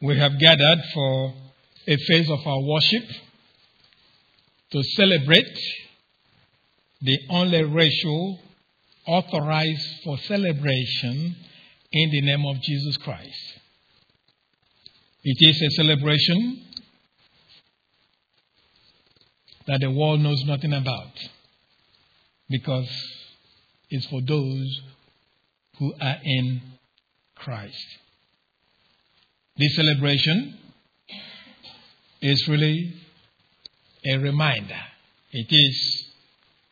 [0.00, 1.34] we have gathered for
[1.86, 3.04] a phase of our worship
[4.72, 5.58] to celebrate
[7.02, 8.38] the only ratio
[9.06, 11.36] authorized for celebration
[11.92, 13.58] in the name of Jesus Christ.
[15.22, 16.62] It is a celebration
[19.66, 21.12] that the world knows nothing about
[22.48, 22.88] because
[23.90, 24.80] it's for those
[25.78, 26.62] who are in
[27.34, 27.84] Christ.
[29.60, 30.56] This celebration
[32.22, 32.94] is really
[34.06, 34.80] a reminder.
[35.32, 36.06] It is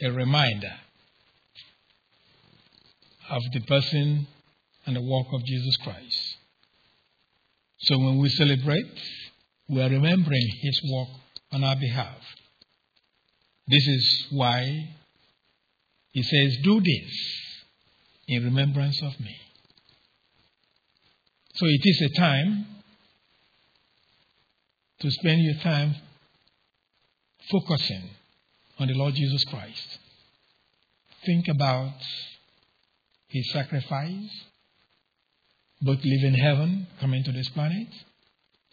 [0.01, 0.73] a reminder
[3.29, 4.27] of the person
[4.87, 6.37] and the work of Jesus Christ.
[7.81, 8.99] So when we celebrate,
[9.69, 11.09] we are remembering his work
[11.53, 12.17] on our behalf.
[13.67, 14.89] This is why
[16.13, 17.43] he says, Do this
[18.29, 19.37] in remembrance of me.
[21.53, 22.78] So it is a time
[25.01, 25.95] to spend your time
[27.51, 28.11] focusing
[28.79, 29.99] on the Lord Jesus Christ.
[31.25, 31.95] Think about
[33.29, 34.45] his sacrifice,
[35.81, 37.89] both in heaven, coming to this planet,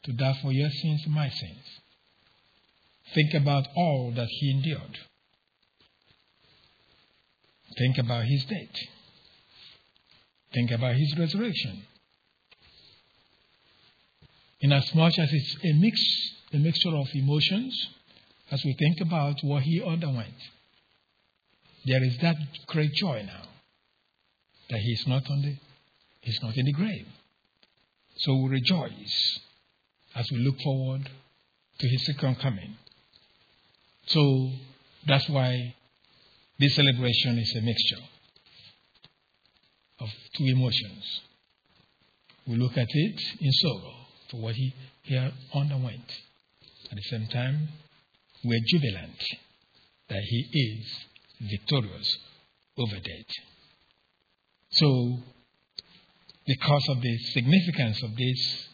[0.04, 1.80] to die for your sins and my sins.
[3.14, 4.98] Think about all that he endured.
[7.78, 8.76] Think about his death.
[10.54, 11.84] Think about his resurrection.
[14.66, 16.02] Inasmuch as much as it's a mix,
[16.52, 17.88] a mixture of emotions,
[18.49, 20.33] as we think about what he underwent,
[21.85, 22.35] there is that
[22.66, 23.43] great joy now
[24.71, 25.55] that he is not on the,
[26.21, 27.05] he's not in the grave.
[28.17, 29.39] So we rejoice
[30.16, 31.11] as we look forward
[31.77, 32.75] to his second coming.
[34.08, 34.49] So
[35.05, 35.75] that's why
[36.58, 38.03] this celebration is a mixture
[39.99, 41.21] of two emotions.
[42.47, 45.17] We look at it in sorrow for what he, he
[45.53, 46.11] underwent.
[46.91, 47.67] At the same time,
[48.43, 49.23] we're jubilant
[50.09, 52.17] that he is victorious
[52.77, 53.33] over death.
[54.71, 55.17] So,
[56.45, 58.67] because of the significance of this,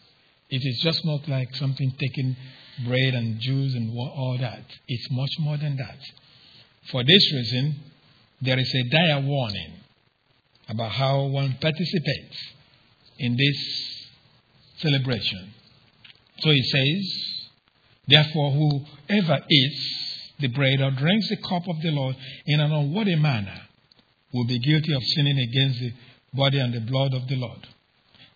[0.50, 2.36] it is just not like something taking
[2.86, 4.64] bread and juice and all that.
[4.86, 5.98] It's much more than that.
[6.90, 7.76] For this reason,
[8.40, 9.74] there is a dire warning
[10.68, 12.36] about how one participates
[13.18, 13.91] in this
[14.82, 15.54] celebration.
[16.40, 17.32] So he says,
[18.08, 22.16] Therefore, whoever eats the bread or drinks the cup of the Lord
[22.46, 23.60] in an unworthy manner
[24.32, 25.92] will be guilty of sinning against the
[26.34, 27.68] body and the blood of the Lord.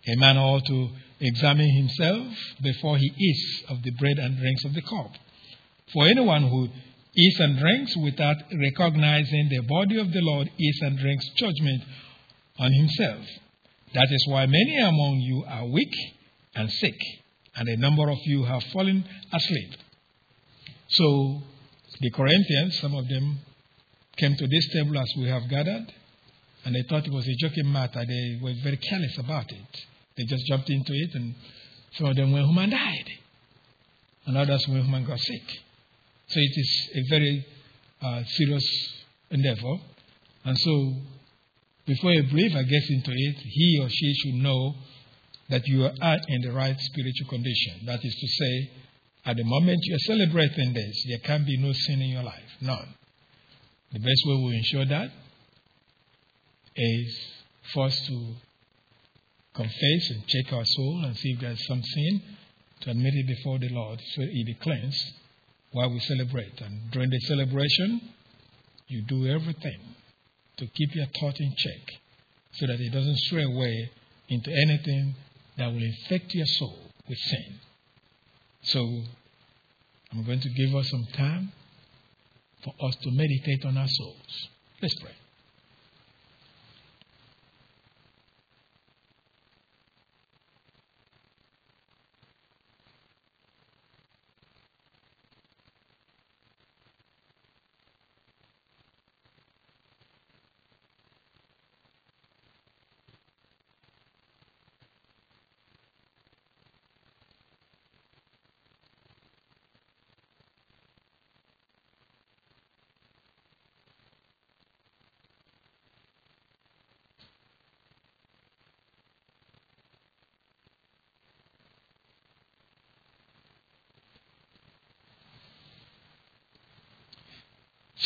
[0.07, 4.73] A man ought to examine himself before he eats of the bread and drinks of
[4.73, 5.11] the cup.
[5.91, 6.69] For anyone who
[7.15, 11.83] eats and drinks without recognizing the body of the Lord eats and drinks judgment
[12.59, 13.25] on himself.
[13.93, 15.93] That is why many among you are weak
[16.57, 16.97] and sick,
[17.55, 19.73] and a number of you have fallen asleep.
[20.89, 21.41] So,
[22.01, 23.39] the Corinthians, some of them
[24.17, 25.93] came to this table as we have gathered,
[26.65, 28.03] and they thought it was a joking matter.
[28.05, 29.85] They were very careless about it.
[30.17, 31.35] They just jumped into it, and
[31.93, 33.09] some of them went home and died,
[34.25, 35.43] and others went home and got sick.
[36.29, 37.45] So it is a very
[38.01, 38.65] uh, serious
[39.29, 39.75] endeavor.
[40.43, 40.93] And so,
[41.85, 44.75] before a believer gets into it, he or she should know
[45.49, 47.85] that you are in the right spiritual condition.
[47.85, 48.71] That is to say,
[49.25, 52.49] at the moment you're celebrating this, there can be no sin in your life.
[52.61, 52.87] None.
[53.93, 55.09] The best way we ensure that
[56.75, 57.19] is
[57.73, 58.33] first to
[59.53, 62.21] confess and check our soul and see if there's some sin,
[62.81, 65.13] to admit it before the Lord so it be cleansed
[65.71, 66.61] while we celebrate.
[66.61, 68.01] And during the celebration,
[68.87, 69.79] you do everything
[70.57, 71.99] to keep your thought in check
[72.53, 73.91] so that it doesn't stray away
[74.29, 75.15] into anything
[75.57, 77.59] that will infect your soul with sin.
[78.63, 79.01] So,
[80.11, 81.51] I'm going to give us some time
[82.63, 84.49] for us to meditate on our souls.
[84.81, 85.11] Let's pray.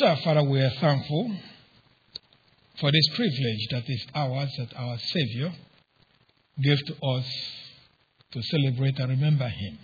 [0.01, 1.31] So, Father, we are thankful
[2.80, 5.51] for this privilege that is ours that our Savior
[6.59, 7.25] gave to us
[8.31, 9.77] to celebrate and remember him.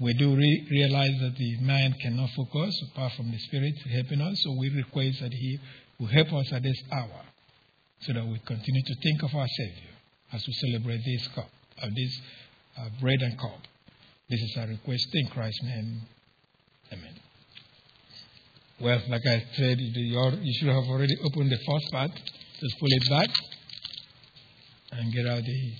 [0.00, 4.34] We do re- realize that the mind cannot focus apart from the Spirit helping us,
[4.42, 5.60] so we request that He
[6.00, 7.22] will help us at this hour
[8.00, 9.94] so that we continue to think of our Savior
[10.32, 11.50] as we celebrate this cup,
[11.80, 12.20] uh, this
[12.76, 13.60] uh, bread and cup.
[14.28, 16.00] This is our request in Christ's name.
[18.80, 22.12] Well, like I said, you should have already opened the first part.
[22.60, 23.28] Just pull it back
[24.92, 25.72] and get out the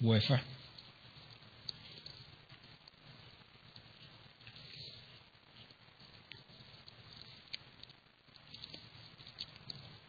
[0.00, 0.40] wafer.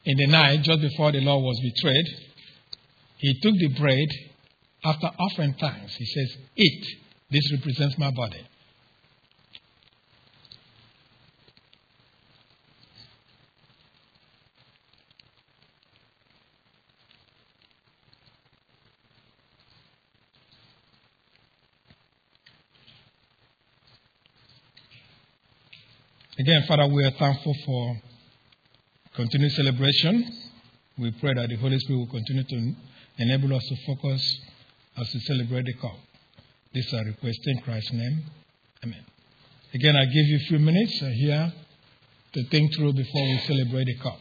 [0.05, 2.05] In the night, just before the Lord was betrayed,
[3.17, 4.07] he took the bread
[4.85, 5.95] after offering thanks.
[5.95, 6.85] He says, Eat.
[7.31, 8.45] This represents my body.
[26.43, 28.01] Again, Father, we are thankful for
[29.15, 30.29] continued celebration.
[30.97, 32.75] We pray that the Holy Spirit will continue to
[33.19, 34.39] enable us to focus
[34.97, 35.95] as we celebrate the cup.
[36.73, 38.23] This is our request in Christ's name.
[38.83, 39.05] Amen.
[39.73, 41.53] Again, I give you a few minutes here
[42.33, 44.19] to think through before we celebrate the cup.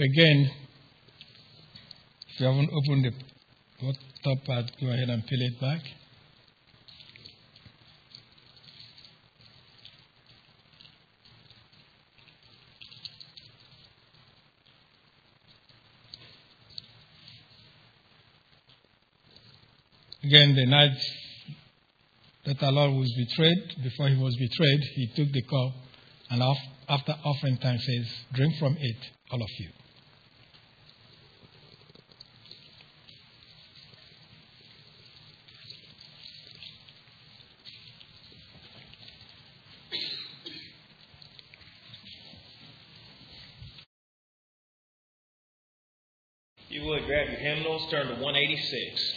[0.00, 0.50] Again,
[2.26, 3.92] if you haven't opened the
[4.24, 5.82] top part, go ahead and peel it back.
[20.24, 20.96] Again, the night
[22.46, 25.74] that our Lord was betrayed, before he was betrayed, he took the cup
[26.30, 26.42] and
[26.88, 28.96] after offering time says, Drink from it,
[29.30, 29.68] all of you.
[48.60, 49.09] 26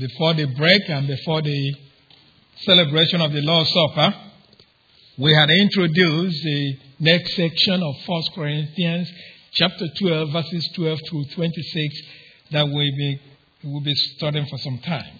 [0.00, 1.74] before the break and before the
[2.56, 4.14] celebration of the Lord's Supper,
[5.18, 9.12] we had introduced the next section of 1 Corinthians
[9.52, 12.00] chapter 12, verses 12 through 26,
[12.52, 15.18] that we be, will be studying for some time.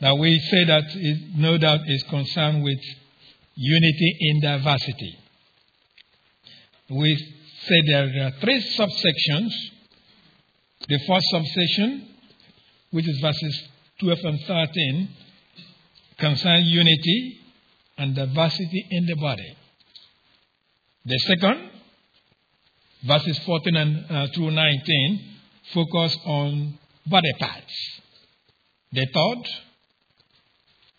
[0.00, 2.78] Now, we say that it, no doubt is concerned with
[3.54, 5.18] unity in diversity.
[6.90, 9.50] We say there are three subsections.
[10.88, 12.08] The first subsection,
[12.90, 13.68] which is verses
[14.00, 15.08] 12 and 13,
[16.18, 17.40] concern unity
[17.98, 19.56] and diversity in the body.
[21.04, 21.70] The second,
[23.06, 25.20] verses 14 and uh, through 19,
[25.72, 28.00] focus on body parts.
[28.92, 29.48] The third,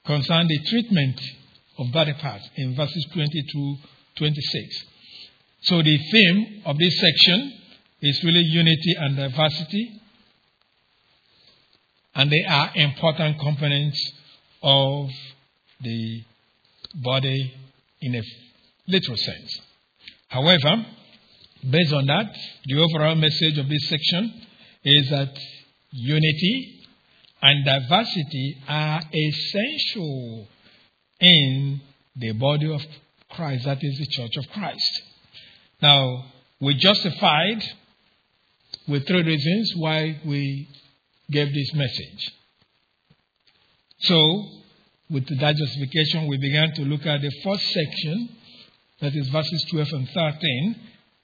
[0.06, 1.22] concern the treatment
[1.78, 3.76] of body parts in verses 20 to
[4.18, 4.86] 26.
[5.64, 7.54] So the theme of this section
[8.02, 10.01] is really unity and diversity,
[12.16, 14.12] and they are important components
[14.62, 15.10] of
[15.82, 16.24] the
[16.96, 17.54] body
[18.02, 18.22] in a
[18.88, 19.62] literal sense.
[20.28, 20.86] However,
[21.70, 24.42] based on that, the overall message of this section
[24.84, 25.38] is that
[25.92, 26.82] unity
[27.42, 30.48] and diversity are essential
[31.20, 31.82] in
[32.16, 32.82] the body of
[33.30, 35.02] Christ, that is the church of Christ.
[35.82, 36.26] Now,
[36.60, 37.64] we justified
[38.88, 40.68] with three reasons why we
[41.32, 42.32] gave this message.
[44.02, 44.46] So,
[45.10, 48.30] with that justification, we began to look at the first section,
[49.02, 50.76] that is verses 12 and 13.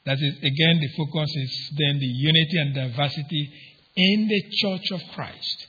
[0.06, 3.52] That is, again, the focus is then the unity and diversity
[3.96, 5.68] in the church of Christ.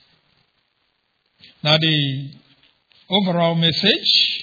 [1.63, 2.31] Now, the
[3.09, 4.39] overall message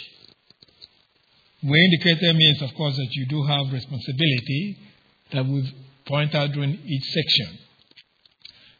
[1.63, 4.79] we indicated means, of course, that you do have responsibility
[5.33, 5.73] that we
[6.07, 7.59] point out during each section.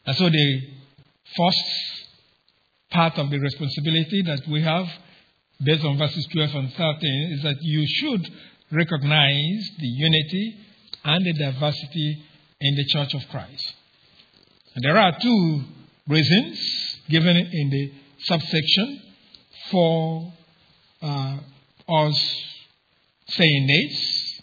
[0.05, 0.76] And so, the
[1.35, 2.07] first
[2.91, 4.87] part of the responsibility that we have,
[5.63, 8.29] based on verses 12 and 13, is that you should
[8.71, 10.57] recognize the unity
[11.03, 12.23] and the diversity
[12.59, 13.73] in the church of Christ.
[14.75, 15.61] And there are two
[16.07, 16.59] reasons
[17.09, 17.91] given in the
[18.23, 19.01] subsection
[19.71, 20.33] for
[21.01, 21.37] uh,
[21.89, 22.43] us
[23.29, 24.41] saying this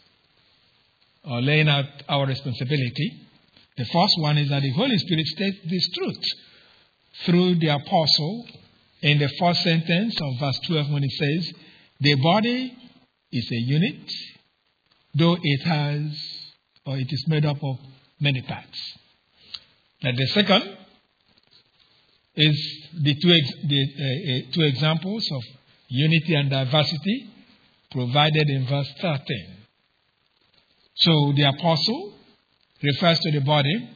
[1.25, 3.27] or laying out our responsibility.
[3.77, 6.23] The first one is that the Holy Spirit states this truth
[7.25, 8.47] through the apostle
[9.03, 11.53] in the first sentence of verse 12 when he says,
[12.01, 12.77] The body
[13.33, 14.13] is a unit,
[15.15, 16.19] though it has
[16.87, 17.79] or it is made up of
[18.21, 18.99] many parts.
[20.03, 20.77] And the second
[22.37, 23.29] is the two,
[23.69, 25.43] the, uh, uh, two examples of
[25.89, 27.31] unity and diversity
[27.91, 29.21] provided in verse 13.
[30.97, 32.15] So the apostle
[32.83, 33.91] refers to the body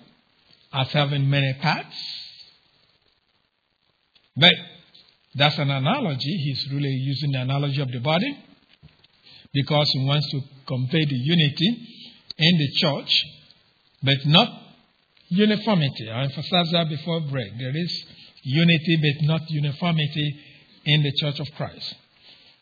[0.72, 1.96] as having many parts,
[4.38, 4.54] but
[5.34, 6.36] that's an analogy.
[6.44, 8.36] He's really using the analogy of the body
[9.52, 11.88] because he wants to convey the unity
[12.38, 13.24] in the church,
[14.02, 14.48] but not
[15.28, 16.10] uniformity.
[16.10, 17.58] I emphasized that before break.
[17.58, 18.04] There is
[18.42, 20.40] unity, but not uniformity
[20.84, 21.94] in the church of Christ.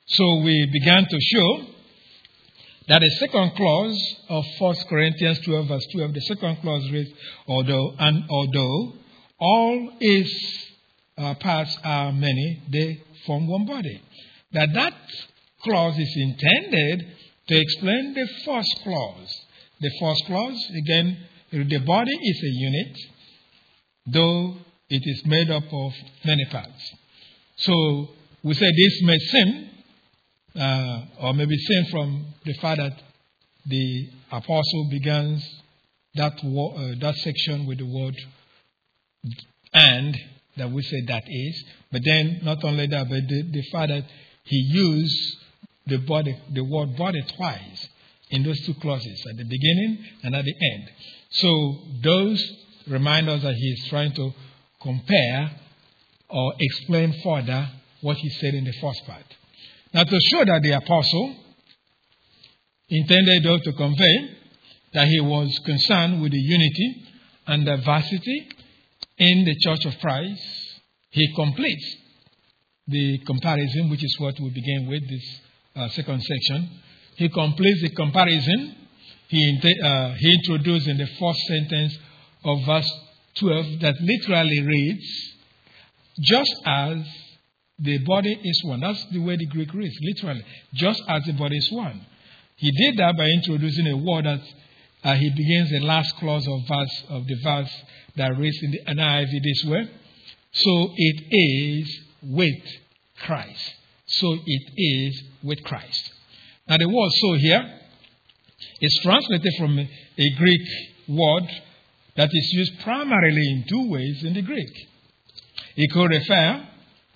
[0.07, 1.61] So we began to show
[2.89, 7.11] that the second clause of 1 Corinthians 12, verse 12, the second clause reads,
[7.49, 8.93] although, and although
[9.39, 10.67] all its
[11.19, 14.03] uh, parts are many, they form one body.
[14.53, 14.95] That that
[15.63, 17.07] clause is intended
[17.49, 19.35] to explain the first clause.
[19.81, 21.19] The first clause, again,
[21.51, 22.99] the body is a unit,
[24.07, 24.57] though
[24.89, 25.93] it is made up of
[26.25, 26.95] many parts.
[27.57, 28.09] So
[28.43, 29.71] we say this may seem,
[30.55, 33.03] uh, or maybe seem from the fact that
[33.67, 35.45] the apostle begins
[36.15, 38.15] that, uh, that section with the word
[39.73, 40.17] and,
[40.57, 44.05] that we say that is, but then not only that, but the, the fact that
[44.45, 45.37] he used
[45.87, 47.89] the body, the word body twice
[48.31, 50.91] in those two clauses, at the beginning and at the end.
[51.31, 52.43] So those
[52.89, 54.33] remind us that he is trying to
[54.81, 55.51] compare
[56.29, 57.69] or explain further
[58.01, 59.25] what he said in the first part.
[59.93, 61.37] Now, to show that the apostle
[62.89, 64.37] intended to convey
[64.93, 67.05] that he was concerned with the unity
[67.47, 68.49] and diversity
[69.19, 70.43] in the church of Christ,
[71.11, 71.97] he completes
[72.89, 75.41] the comparison, which is what we begin with this
[75.75, 76.71] uh, second section.
[77.17, 78.77] He completes the comparison
[79.29, 81.99] he, uh, he introduced in the first sentence
[82.45, 82.91] of verse
[83.37, 85.35] 12 that literally reads,
[86.21, 86.99] just as
[87.79, 88.81] the body is one.
[88.81, 90.45] That's the way the Greek reads, literally.
[90.75, 92.07] Just as the body is one.
[92.57, 94.41] He did that by introducing a word that
[95.05, 97.83] uh, he begins the last clause of verse of the verse
[98.17, 99.91] that reads in the NIV this way.
[100.53, 102.63] so it is with
[103.21, 103.75] Christ.
[104.07, 106.13] So it is with Christ.
[106.69, 107.81] Now, the word so here
[108.81, 110.69] is translated from a Greek
[111.09, 111.49] word
[112.17, 114.89] that is used primarily in two ways in the Greek.
[115.77, 116.67] It could refer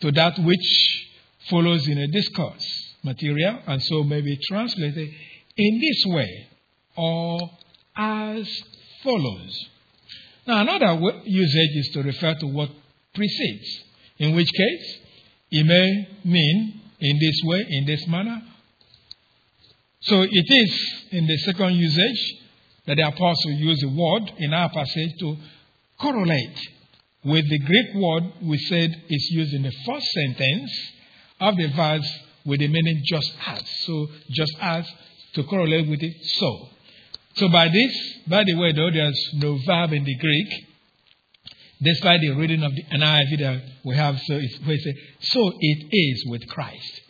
[0.03, 1.09] to that which
[1.49, 5.11] follows in a discourse material, and so may be translated
[5.57, 6.49] in this way
[6.97, 7.51] or
[8.01, 8.63] as
[9.03, 9.67] follows.
[10.47, 12.71] Now, another usage is to refer to what
[13.15, 13.85] precedes,
[14.19, 14.99] in which case
[15.51, 18.43] it may mean in this way, in this manner.
[20.03, 22.35] So it is in the second usage
[22.87, 25.37] that the apostle used the word in our passage to
[26.01, 26.59] correlate
[27.23, 30.71] with the Greek word we said is used in the first sentence
[31.41, 33.63] of the verse with the meaning just as.
[33.85, 34.87] So just as
[35.35, 36.69] to correlate with it so.
[37.37, 40.67] So by this, by the way, though there's no verb in the Greek,
[41.83, 46.25] despite the reading of the NIV that we have, so it's says, so it is
[46.27, 47.01] with Christ.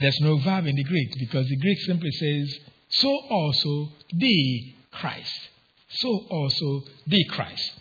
[0.00, 5.48] There's no verb in the Greek because the Greek simply says, so also the Christ.
[5.88, 7.72] So also the Christ.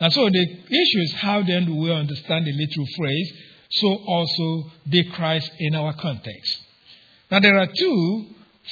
[0.00, 3.32] And so the issue is how then do we understand the literal phrase,
[3.70, 6.58] so also the Christ in our context.
[7.30, 8.26] Now there are two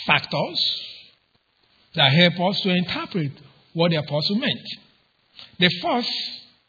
[0.06, 0.82] factors
[1.96, 3.32] that help us to interpret
[3.72, 4.66] what the apostle meant.
[5.58, 6.10] The first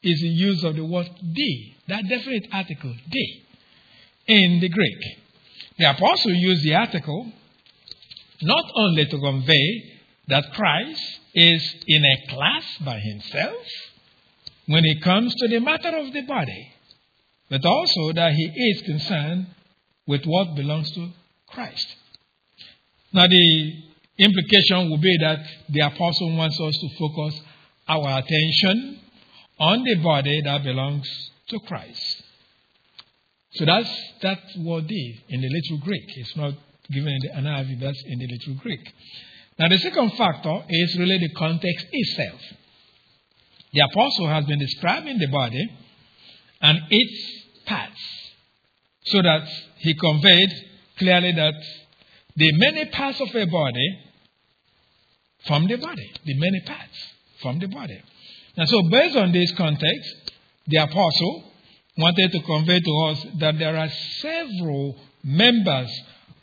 [0.04, 3.42] is the use of the word the, that definite article, the,
[4.28, 5.18] in the Greek.
[5.78, 7.32] The apostle used the article
[8.42, 9.94] not only to convey
[10.28, 11.02] that Christ
[11.34, 13.56] is in a class by himself
[14.68, 16.72] when it comes to the matter of the body,
[17.50, 19.48] but also that he is concerned
[20.06, 21.10] with what belongs to
[21.48, 21.96] Christ.
[23.14, 23.87] Now, the
[24.18, 27.42] implication will be that the apostle wants us to focus
[27.88, 29.00] our attention
[29.60, 31.08] on the body that belongs
[31.50, 32.24] to Christ.
[33.54, 33.90] So that's
[34.22, 36.06] that word is in the little Greek.
[36.16, 36.54] It's not
[36.92, 38.94] given in the NIV, that's in the little Greek.
[39.58, 42.42] Now, the second factor is really the context itself.
[43.74, 45.70] The apostle has been describing the body
[46.62, 48.02] and its parts
[49.06, 50.52] so that he conveyed
[50.98, 51.54] clearly that
[52.36, 54.00] the many parts of a body
[55.48, 56.98] from the body, the many parts
[57.42, 58.02] from the body.
[58.56, 60.32] And so, based on this context,
[60.68, 61.52] the apostle
[61.98, 65.90] wanted to convey to us that there are several members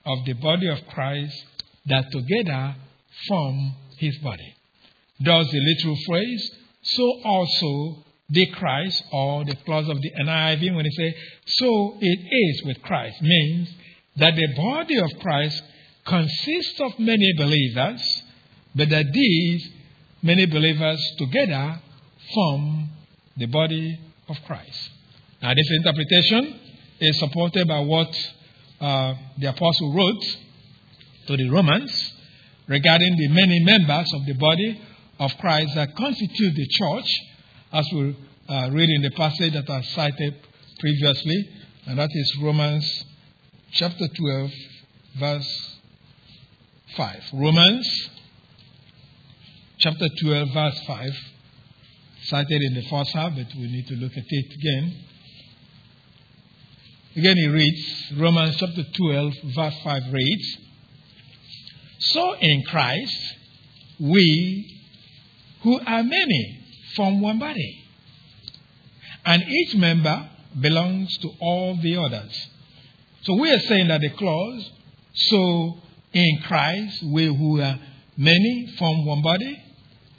[0.07, 1.45] of the body of Christ
[1.87, 2.75] that together
[3.29, 4.55] form his body.
[5.23, 6.51] Does the literal phrase,
[6.83, 11.14] so also the Christ, or the clause of the NIV when it says,
[11.47, 13.69] so it is with Christ, means
[14.17, 15.62] that the body of Christ
[16.07, 18.23] consists of many believers,
[18.75, 19.69] but that these
[20.23, 21.81] many believers together
[22.35, 22.89] form
[23.37, 24.91] the body of Christ.
[25.43, 26.59] Now, this interpretation
[27.01, 28.09] is supported by what
[28.81, 30.23] uh, the apostle wrote
[31.27, 32.13] to the Romans
[32.67, 34.81] regarding the many members of the body
[35.19, 37.09] of Christ that constitute the church,
[37.73, 38.17] as we
[38.49, 40.35] uh, read in the passage that I cited
[40.79, 41.49] previously,
[41.87, 43.05] and that is Romans
[43.73, 44.51] chapter 12,
[45.19, 45.79] verse
[46.97, 47.23] 5.
[47.35, 48.11] Romans
[49.85, 51.11] chapter 12, verse 5,
[52.23, 54.97] cited in the first half, but we need to look at it again.
[57.14, 60.57] Again, he reads, Romans chapter 12, verse 5 reads,
[61.99, 63.35] So in Christ,
[64.01, 64.81] we
[65.61, 66.64] who are many
[66.97, 67.85] form one body,
[69.27, 72.49] and each member belongs to all the others.
[73.25, 74.70] So we are saying that the clause,
[75.12, 75.75] so
[76.14, 77.79] in Christ, we who are
[78.16, 79.61] many form one body,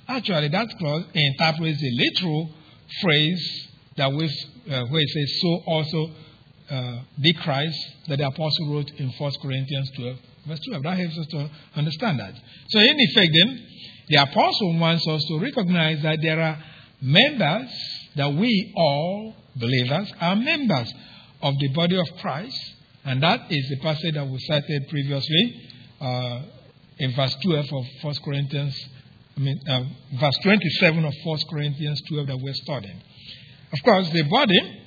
[0.08, 2.50] actually that clause interprets the literal
[3.02, 4.32] phrase that was,
[4.70, 6.12] uh, where it says, so also
[6.70, 10.84] uh, the Christ that the apostle wrote in 1 Corinthians 12, verse 12.
[10.84, 12.34] That helps us to understand that.
[12.70, 13.68] So, in effect, then,
[14.10, 16.63] the apostle wants us to recognize that there are
[17.02, 17.72] members,
[18.15, 20.94] that we all believers are members
[21.41, 22.58] of the body of Christ,
[23.04, 25.70] and that is the passage that we cited previously
[26.02, 26.41] uh,
[26.98, 28.76] in verse 12 of 1 Corinthians,
[29.38, 29.84] I mean, uh,
[30.17, 33.02] verse 27 of 1 Corinthians 12 that we're studying.
[33.74, 34.82] Of course, the body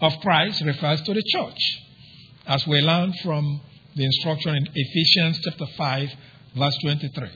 [0.00, 1.58] of Christ refers to the church,
[2.46, 3.60] as we learn from
[3.96, 6.08] the instruction in Ephesians chapter 5,
[6.56, 7.28] verse 23.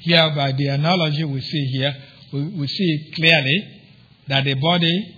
[0.00, 1.94] Here, by the analogy we see here,
[2.32, 3.82] we, we see clearly
[4.28, 5.17] that the body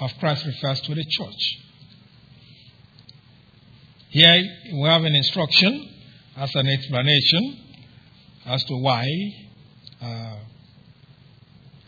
[0.00, 1.58] of Christ refers to the church.
[4.10, 5.88] Here we have an instruction
[6.36, 7.58] as an explanation
[8.46, 9.06] as to why
[10.00, 10.36] uh,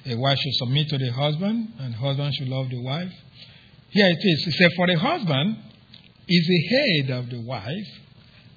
[0.07, 3.13] a wife should submit to the husband and husband should love the wife.
[3.91, 4.45] Here it is.
[4.45, 5.57] He said, For the husband
[6.29, 7.89] is the head of the wife,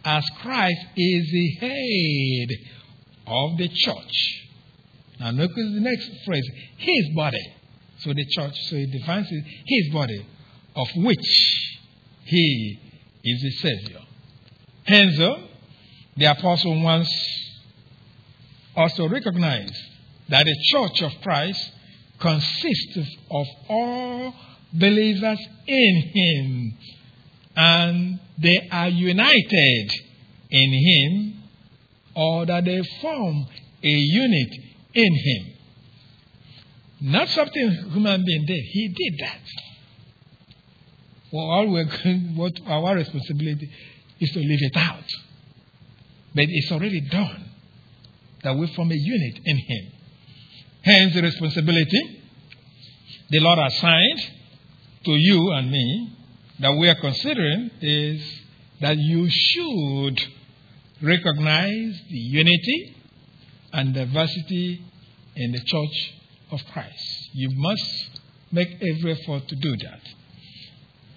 [0.06, 2.50] as Christ is the head
[3.28, 4.48] of the church.
[5.20, 7.56] Now look at the next phrase his body.
[8.04, 10.26] So the church, so he defines his body,
[10.76, 11.70] of which
[12.26, 12.80] he
[13.24, 14.00] is the Savior.
[14.84, 15.18] Hence,
[16.18, 17.10] the apostle wants
[18.76, 19.72] us to recognize
[20.30, 21.72] that the church of Christ
[22.20, 24.34] consists of all
[24.74, 26.78] believers in him
[27.56, 29.92] and they are united
[30.50, 31.44] in him
[32.16, 33.46] or that they form
[33.84, 34.50] a unit
[34.94, 35.53] in him.
[37.04, 38.64] Not something human being did.
[38.64, 39.42] He did that.
[41.34, 41.86] Well, all we're,
[42.36, 43.70] what our responsibility
[44.22, 45.04] is to leave it out.
[46.34, 47.50] But it's already done
[48.44, 49.92] that we form a unit in Him.
[50.84, 52.22] Hence, the responsibility
[53.30, 54.22] the Lord assigned
[55.06, 56.16] to you and me
[56.60, 58.22] that we are considering is
[58.80, 60.22] that you should
[61.02, 62.96] recognize the unity
[63.74, 64.84] and diversity
[65.36, 66.14] in the church
[66.52, 67.30] of Christ.
[67.34, 70.00] You must make every effort to do that.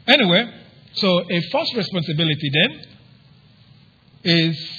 [0.06, 0.44] Anyway,
[0.94, 2.80] so a first responsibility then
[4.24, 4.76] is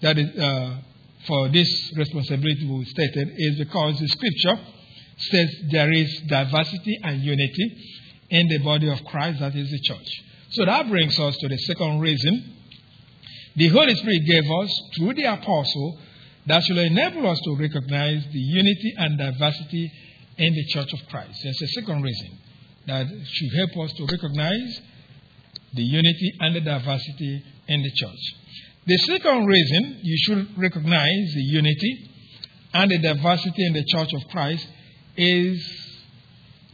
[0.00, 0.78] that is, uh,
[1.26, 4.60] for this responsibility we stated is because the scripture
[5.30, 7.76] says there is diversity and unity
[8.30, 10.22] in the body of Christ, that is the church.
[10.50, 12.54] So that brings us to the second reason
[13.56, 15.98] the Holy Spirit gave us through the apostle
[16.46, 19.90] that should enable us to recognize the unity and diversity
[20.36, 21.40] in the church of Christ.
[21.42, 22.38] There's a second reason
[22.86, 24.80] that should help us to recognize
[25.74, 28.34] the unity and the diversity in the church.
[28.86, 32.10] The second reason you should recognize the unity
[32.74, 34.66] and the diversity in the church of Christ
[35.16, 35.64] is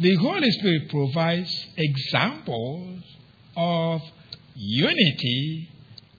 [0.01, 3.05] the Holy Spirit provides examples
[3.57, 4.01] of
[4.57, 5.69] unity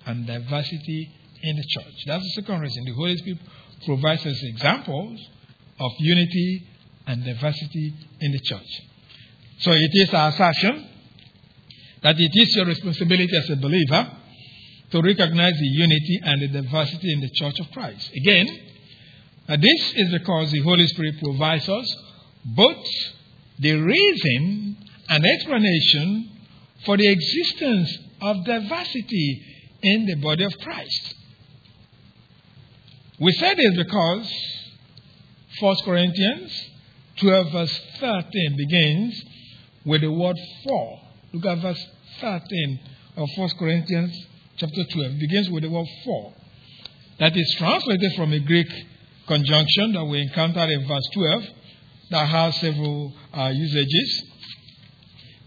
[0.06, 1.12] and diversity
[1.43, 1.93] in the church.
[2.06, 2.86] That's the second reason.
[2.86, 3.39] The Holy Spirit
[3.86, 5.19] provides us examples
[5.80, 6.67] of unity
[7.08, 8.82] and diversity in the church.
[9.60, 10.88] So it is our assertion
[12.04, 14.12] that it is your responsibility as a believer
[14.91, 18.12] to recognize the unity and the diversity in the church of Christ.
[18.15, 18.47] Again,
[19.47, 21.95] uh, this is because the Holy Spirit provides us
[22.45, 22.88] both
[23.60, 24.77] the reason
[25.10, 26.32] and explanation
[26.86, 29.45] for the existence of diversity
[29.84, 31.15] in the body of Christ.
[33.21, 34.34] We say this because
[35.60, 36.69] 1 Corinthians
[37.17, 39.23] 12, verse 13 begins
[39.86, 40.99] with the word for.
[41.31, 41.86] Look at verse
[42.19, 42.79] 13
[43.17, 44.12] of 1 Corinthians
[44.57, 45.12] chapter 12.
[45.12, 46.34] It begins with the word for.
[47.19, 48.67] That is translated from a Greek
[49.27, 51.43] conjunction that we encounter in verse 12
[52.10, 54.23] that has several uh, usages.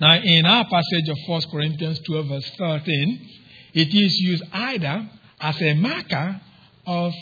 [0.01, 3.31] Now, in our passage of 1 Corinthians 12, verse 13,
[3.73, 5.11] it is used either
[5.41, 6.41] as a marker
[6.87, 7.13] of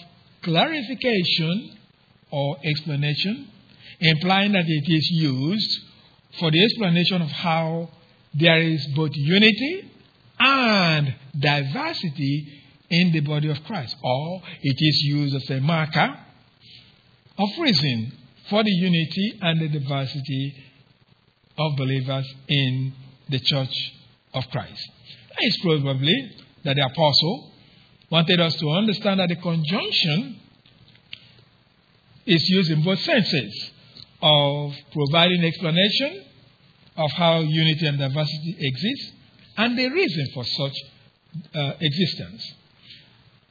[0.42, 1.78] clarification
[2.31, 3.48] or explanation,
[4.00, 5.81] implying that it is used
[6.38, 7.88] for the explanation of how
[8.35, 9.90] there is both unity
[10.38, 16.18] and diversity in the body of Christ, or it is used as a marker
[17.38, 18.12] of reason
[18.50, 20.55] for the unity and the diversity
[21.59, 22.92] of believers in
[23.28, 23.74] the church
[24.35, 24.90] of Christ.
[25.28, 27.51] That is probably that the apostle
[28.12, 30.38] wanted us to understand that the conjunction
[32.27, 33.70] is used in both senses
[34.20, 36.22] of providing explanation
[36.98, 39.14] of how unity and diversity exist
[39.57, 40.75] and the reason for such
[41.55, 42.53] uh, existence.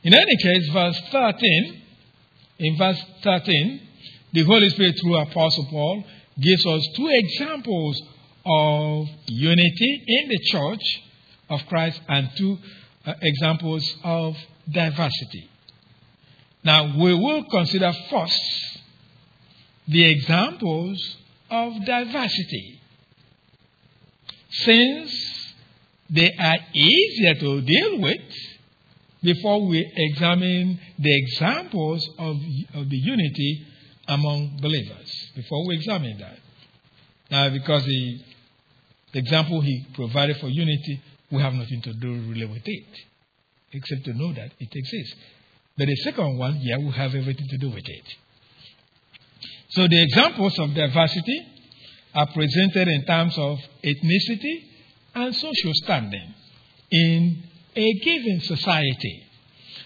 [0.04, 1.82] In any case, verse 13,
[2.60, 3.82] in verse 13,
[4.34, 6.04] the Holy Spirit through Apostle Paul
[6.40, 8.00] gives us two examples
[8.46, 11.02] of unity in the church
[11.50, 12.60] of Christ and two
[13.06, 14.38] uh, examples of
[14.70, 15.50] diversity.
[16.64, 18.80] Now, we will consider first
[19.88, 21.18] the examples
[21.50, 22.80] of diversity.
[24.50, 25.54] Since
[26.10, 28.22] they are easier to deal with
[29.24, 32.36] before we examine the examples of,
[32.74, 33.66] of the unity
[34.08, 35.32] among believers.
[35.36, 36.38] Before we examine that.
[37.30, 38.20] Now, because the,
[39.14, 42.86] the example he provided for unity, we have nothing to do really with it,
[43.74, 45.16] except to know that it exists.
[45.78, 48.04] But the second one, yeah, will have everything to do with it.
[49.72, 51.48] So the examples of diversity
[52.14, 54.66] are presented in terms of ethnicity
[55.16, 56.34] and social standing
[56.92, 57.44] in
[57.76, 59.24] a given society.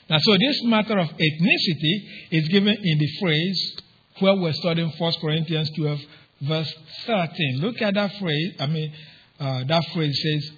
[0.09, 3.77] Now, so this matter of ethnicity is given in the phrase
[4.19, 5.99] where we're studying 1 Corinthians 12,
[6.41, 6.73] verse
[7.05, 7.59] 13.
[7.59, 8.55] Look at that phrase.
[8.59, 8.93] I mean,
[9.39, 10.51] uh, that phrase says,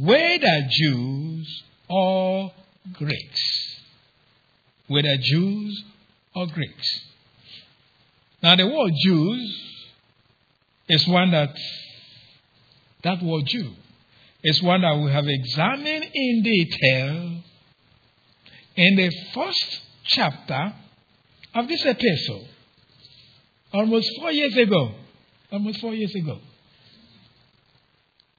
[0.00, 2.52] whether Jews or
[2.92, 3.40] Greeks.
[4.88, 5.84] Whether Jews
[6.34, 7.00] or Greeks.
[8.42, 9.62] Now, the word Jews
[10.88, 11.56] is one that,
[13.02, 13.72] that word Jew
[14.44, 17.42] is one that we have examined in detail
[18.76, 20.74] in the first chapter
[21.54, 22.46] of this epistle,
[23.72, 24.92] almost four years ago.
[25.50, 26.38] Almost four years ago.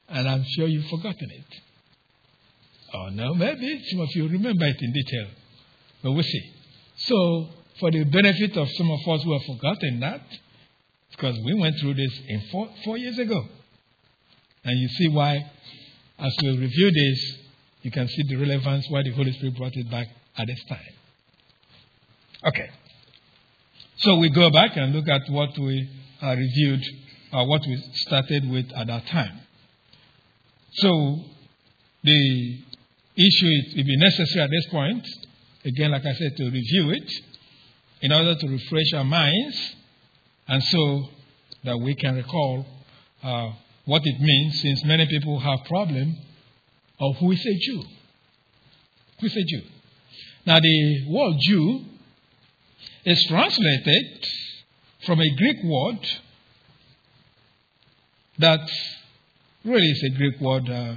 [0.09, 1.61] And I'm sure you've forgotten it.
[2.97, 5.27] Oh, no, maybe some of you remember it in detail.
[6.01, 6.53] But we'll see.
[6.97, 10.21] So, for the benefit of some of us who have forgotten that,
[11.11, 13.43] because we went through this in four, four years ago.
[14.63, 15.51] And you see why,
[16.19, 17.37] as we review this,
[17.83, 20.07] you can see the relevance why the Holy Spirit brought it back
[20.37, 20.93] at this time.
[22.45, 22.69] Okay.
[23.97, 25.89] So we go back and look at what we
[26.21, 26.83] uh, reviewed,
[27.31, 29.39] uh, what we started with at that time.
[30.73, 31.19] So
[32.03, 32.59] the
[33.17, 35.05] issue it will be necessary at this point,
[35.65, 37.11] again, like I said, to review it
[38.01, 39.75] in order to refresh our minds
[40.47, 41.09] and so
[41.63, 42.65] that we can recall
[43.23, 43.51] uh,
[43.85, 46.15] what it means since many people have problem
[46.99, 47.83] of who is a Jew.
[49.19, 49.61] Who is a Jew?
[50.45, 51.85] Now, the word Jew
[53.03, 54.27] is translated
[55.05, 56.07] from a Greek word
[58.39, 58.69] that
[59.65, 60.95] really is a Greek word uh,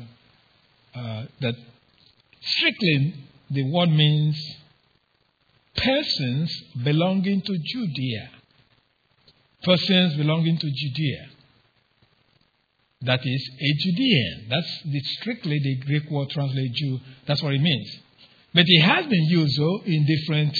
[0.94, 1.54] uh, that
[2.40, 3.14] strictly
[3.50, 4.36] the word means
[5.76, 8.30] persons belonging to Judea.
[9.62, 11.28] Persons belonging to Judea.
[13.02, 14.46] That is a Judean.
[14.50, 16.98] That's the, strictly the Greek word translated Jew.
[17.26, 17.98] That's what it means.
[18.52, 20.56] But it has been used, though, in different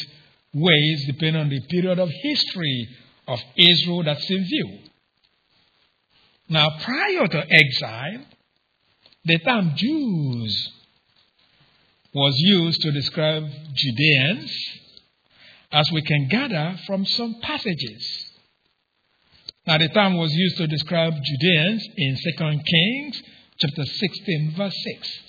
[0.55, 2.88] ways depending on the period of history
[3.29, 4.79] of Israel that's in view.
[6.49, 8.25] Now, prior to exile,
[9.25, 10.73] the term Jews
[12.12, 13.44] was used to describe
[13.75, 14.53] Judeans,
[15.73, 18.27] as we can gather from some passages.
[19.66, 23.23] Now, the term was used to describe Judeans in 2 Kings
[23.59, 25.20] chapter 16, verse 6.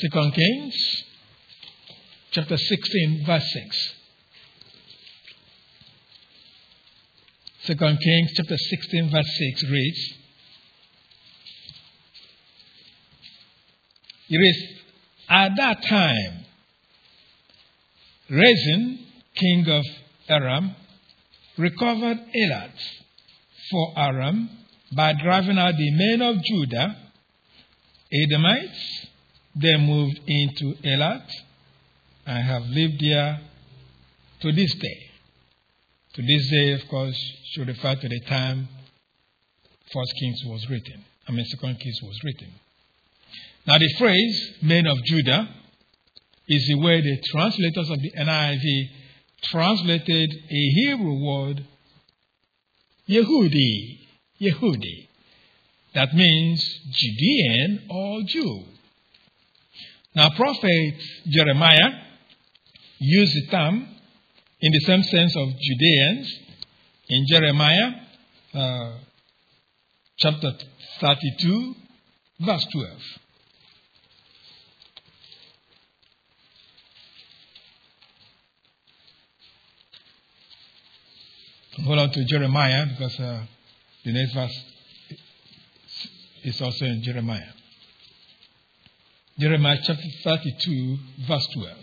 [0.00, 1.04] Second Kings
[2.30, 3.97] chapter 16, verse 6.
[7.68, 10.14] Second Kings chapter 16, verse 6 reads,
[14.30, 14.80] It is
[15.28, 16.46] at that time,
[18.30, 19.00] Rezin,
[19.34, 19.84] king of
[20.30, 20.76] Aram,
[21.58, 22.70] recovered Elath
[23.70, 24.48] for Aram
[24.96, 26.96] by driving out the men of Judah,
[28.10, 29.06] Edomites,
[29.54, 31.30] they moved into Elath
[32.24, 33.40] and have lived there
[34.40, 35.07] to this day.
[36.18, 37.16] To this day, of course,
[37.52, 38.66] should refer to the time
[39.92, 41.04] First Kings was written.
[41.28, 42.48] I mean, Second Kings was written.
[43.64, 45.48] Now, the phrase "men of Judah"
[46.48, 48.88] is the way the translators of the NIV
[49.44, 51.64] translated a Hebrew word,
[53.08, 54.00] Yehudi,
[54.40, 55.06] Yehudi.
[55.94, 58.64] That means Judean or Jew.
[60.16, 60.94] Now, prophet
[61.28, 61.92] Jeremiah
[62.98, 63.97] used the term
[64.60, 66.38] in the same sense of Judeans
[67.08, 67.92] in Jeremiah
[68.54, 68.98] uh,
[70.16, 70.52] chapter
[71.00, 71.74] 32,
[72.40, 72.88] verse 12.
[81.84, 83.46] Hold on to Jeremiah because uh,
[84.04, 84.64] the next verse
[86.42, 87.52] is also in Jeremiah.
[89.38, 90.96] Jeremiah chapter 32,
[91.28, 91.76] verse 12.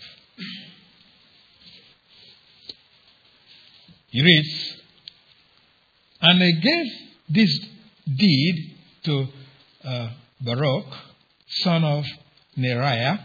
[4.15, 4.82] He reads,
[6.21, 6.86] And I gave
[7.28, 7.60] this
[8.15, 9.28] deed to
[9.84, 10.86] uh, Baruch,
[11.49, 12.06] son of
[12.58, 13.19] Neriah,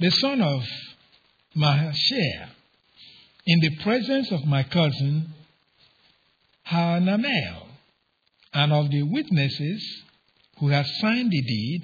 [0.00, 0.62] the son of
[1.54, 2.48] Mahseiah,
[3.44, 5.34] in the presence of my cousin
[6.68, 7.66] Hanamel,
[8.54, 10.04] and of the witnesses
[10.58, 11.82] who have signed the deed,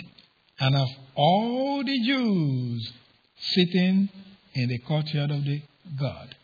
[0.60, 2.90] and of all the Jews
[3.38, 4.08] sitting
[4.54, 5.60] in the courtyard of the
[5.98, 6.36] God.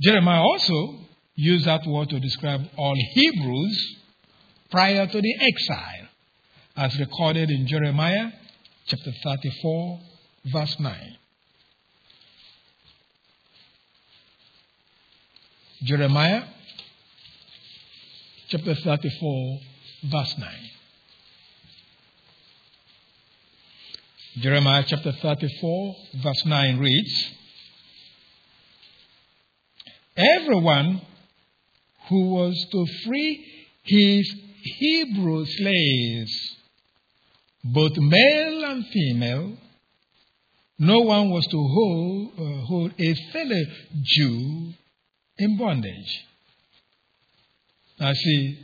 [0.00, 0.98] Jeremiah also
[1.34, 3.96] used that word to describe all Hebrews
[4.70, 6.08] prior to the exile,
[6.76, 8.30] as recorded in Jeremiah
[8.86, 10.00] chapter 34,
[10.52, 11.16] verse 9.
[15.82, 16.44] Jeremiah
[18.48, 19.60] chapter 34,
[20.10, 20.48] verse 9.
[24.38, 27.30] Jeremiah chapter 34, verse 9 reads
[30.20, 31.00] Everyone
[32.08, 33.44] who was to free
[33.84, 36.56] his Hebrew slaves,
[37.64, 39.56] both male and female,
[40.78, 43.62] no one was to hold, uh, hold a fellow
[44.02, 44.72] Jew
[45.38, 46.26] in bondage.
[47.98, 48.58] Now, see,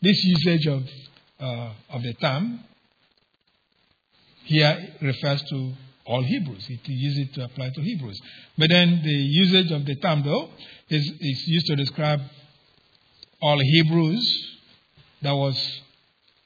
[0.00, 0.82] this usage of,
[1.40, 2.60] uh, of the term
[4.44, 5.72] here refers to
[6.04, 6.66] all Hebrews.
[6.68, 8.20] It uses it to apply to Hebrews.
[8.58, 10.50] But then the usage of the term, though,
[10.88, 12.20] is, is used to describe
[13.40, 14.58] all Hebrews
[15.22, 15.80] that was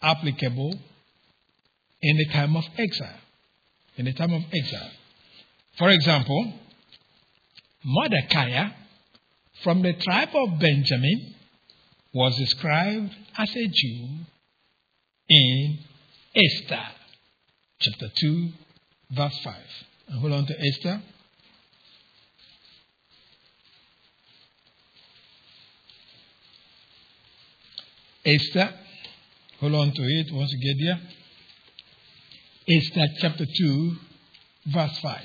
[0.02, 0.78] applicable
[2.02, 3.18] in the time of exile.
[3.96, 4.90] In the time of exile.
[5.78, 6.52] For example,
[7.84, 8.68] Mordecai
[9.62, 11.34] from the tribe of Benjamin
[12.12, 14.08] was described as a Jew
[15.28, 15.78] in
[16.34, 16.82] Esther
[17.80, 18.48] chapter 2,
[19.10, 19.54] verse 5.
[20.08, 21.02] And hold on to Esther.
[28.24, 28.74] Esther,
[29.60, 31.00] hold on to it once you get there.
[32.68, 33.96] Esther chapter 2,
[34.66, 35.22] verse 5.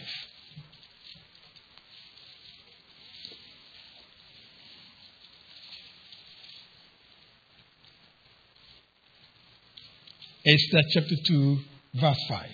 [10.46, 11.58] Esther chapter 2,
[11.96, 12.48] verse 5.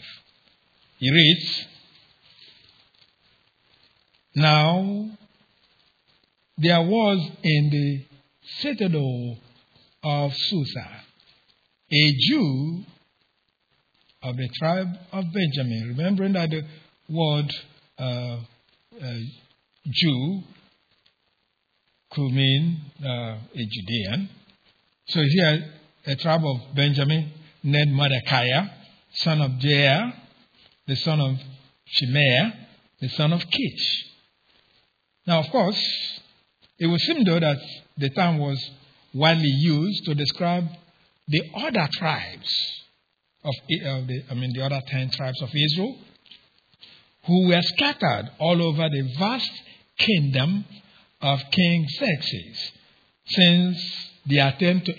[0.97, 1.65] He reads,
[4.35, 5.09] Now
[6.57, 8.05] there was in the
[8.61, 9.37] citadel
[10.03, 10.87] of Susa
[11.91, 12.83] a Jew
[14.23, 15.95] of the tribe of Benjamin.
[15.97, 16.63] Remembering that the
[17.09, 17.51] word
[17.97, 18.39] uh,
[19.01, 19.19] uh,
[19.89, 20.41] Jew
[22.11, 24.29] could mean uh, a Judean.
[25.07, 25.73] So here,
[26.07, 27.31] a tribe of Benjamin
[27.63, 28.47] named Mordecai,
[29.13, 30.13] son of Jair,
[30.87, 31.37] the son of
[31.85, 32.53] Shemaiah,
[33.01, 34.05] the son of Kish.
[35.25, 35.81] Now, of course,
[36.79, 37.57] it would seem though that
[37.97, 38.57] the term was
[39.13, 40.67] widely used to describe
[41.27, 42.49] the other tribes
[43.43, 45.97] of, of uh, the, I mean, the other ten tribes of Israel,
[47.25, 49.51] who were scattered all over the vast
[49.97, 50.65] kingdom
[51.21, 52.71] of King Xerxes,
[53.25, 54.93] since the attempt to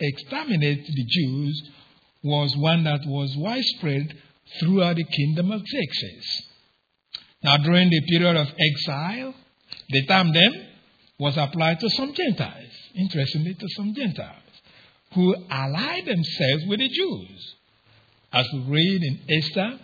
[0.00, 1.70] exterminate the Jews
[2.22, 4.14] was one that was widespread
[4.60, 6.42] throughout the kingdom of Xerxes.
[7.42, 9.34] Now, during the period of exile,
[9.90, 10.66] the term then
[11.18, 14.42] was applied to some Gentiles, interestingly, to some Gentiles,
[15.14, 17.54] who allied themselves with the Jews,
[18.32, 19.78] as we read in Esther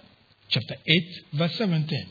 [0.48, 1.04] chapter 8,
[1.34, 2.06] verse 17.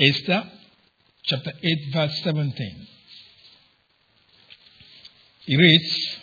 [0.00, 0.50] Esther
[1.24, 2.86] chapter 8, verse 17.
[5.46, 6.18] It reads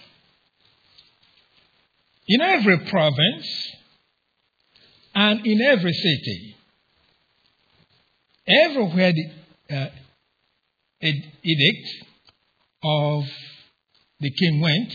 [2.27, 3.71] In every province
[5.13, 6.55] and in every city,
[8.47, 9.89] everywhere the uh,
[11.01, 11.87] edict
[12.83, 13.25] of
[14.19, 14.93] the king went,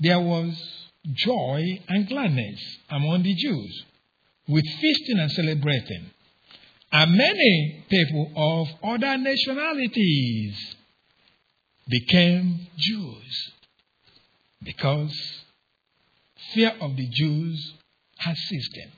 [0.00, 3.84] there was joy and gladness among the Jews,
[4.48, 6.10] with feasting and celebrating.
[6.92, 10.75] And many people of other nationalities
[11.88, 13.52] became Jews
[14.62, 15.14] because
[16.52, 17.74] fear of the Jews
[18.18, 18.92] has seized them.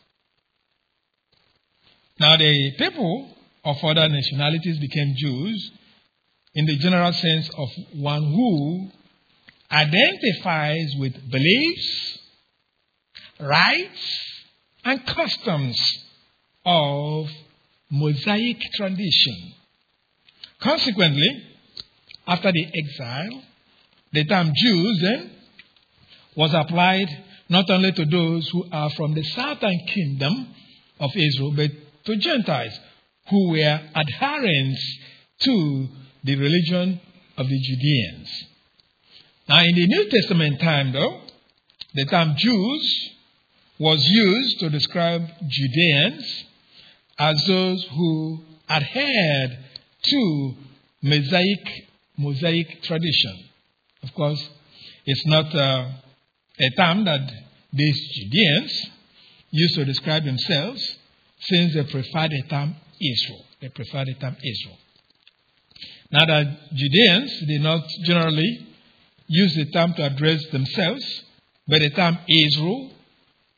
[2.20, 5.70] Now, the people of other nationalities became Jews
[6.54, 8.90] in the general sense of one who
[9.70, 12.18] identifies with beliefs,
[13.38, 14.20] rights,
[14.84, 15.78] and customs
[16.64, 17.28] of
[17.90, 19.52] Mosaic tradition.
[20.60, 21.44] Consequently,
[22.28, 23.42] after the exile,
[24.12, 25.30] the term Jews then
[26.36, 27.08] was applied
[27.48, 30.54] not only to those who are from the southern kingdom
[31.00, 31.70] of Israel, but
[32.04, 32.78] to Gentiles
[33.30, 34.98] who were adherents
[35.40, 35.88] to
[36.24, 37.00] the religion
[37.36, 38.44] of the Judeans.
[39.48, 41.20] Now, in the New Testament time, though,
[41.94, 43.10] the term Jews
[43.78, 46.44] was used to describe Judeans
[47.18, 49.58] as those who adhered
[50.02, 50.54] to
[51.02, 51.87] Mosaic,
[52.18, 53.44] Mosaic tradition.
[54.02, 54.48] Of course,
[55.06, 55.90] it's not uh,
[56.60, 57.30] a term that
[57.72, 58.90] these Judeans
[59.50, 60.98] used to describe themselves
[61.40, 63.44] since they preferred the term Israel.
[63.60, 64.78] They preferred the term Israel.
[66.10, 68.66] Now that Judeans did not generally
[69.28, 71.04] use the term to address themselves,
[71.66, 72.90] but the term Israel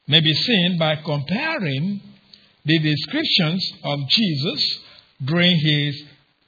[0.06, 2.02] may be seen by comparing
[2.64, 4.78] the descriptions of Jesus
[5.24, 6.02] during his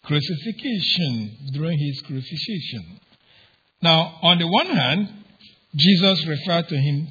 [0.05, 3.01] crucifixion, during his crucifixion.
[3.81, 5.09] Now, on the one hand,
[5.75, 7.09] Jesus referred to him,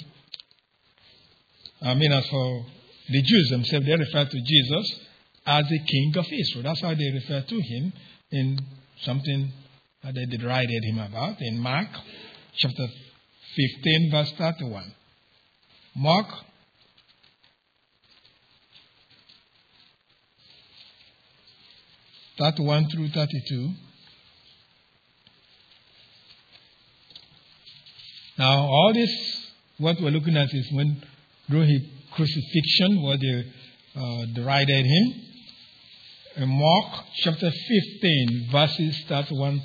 [1.82, 2.66] I mean, as for
[3.10, 5.00] the Jews themselves, they refer to Jesus
[5.46, 6.64] as the King of Israel.
[6.64, 7.94] That's how they refer to him
[8.32, 8.60] in
[9.02, 9.52] something
[10.04, 11.88] that they derided him about in Mark
[12.56, 12.88] chapter
[13.56, 14.94] 15, verse 31.
[15.96, 16.28] Mark
[22.42, 23.70] 31 through 32.
[28.40, 31.04] Now, all this, what we're looking at is when
[31.48, 31.82] through his
[32.16, 33.46] crucifixion, what they
[33.96, 35.14] uh, derided him.
[36.38, 39.62] In Mark chapter 15, verses 31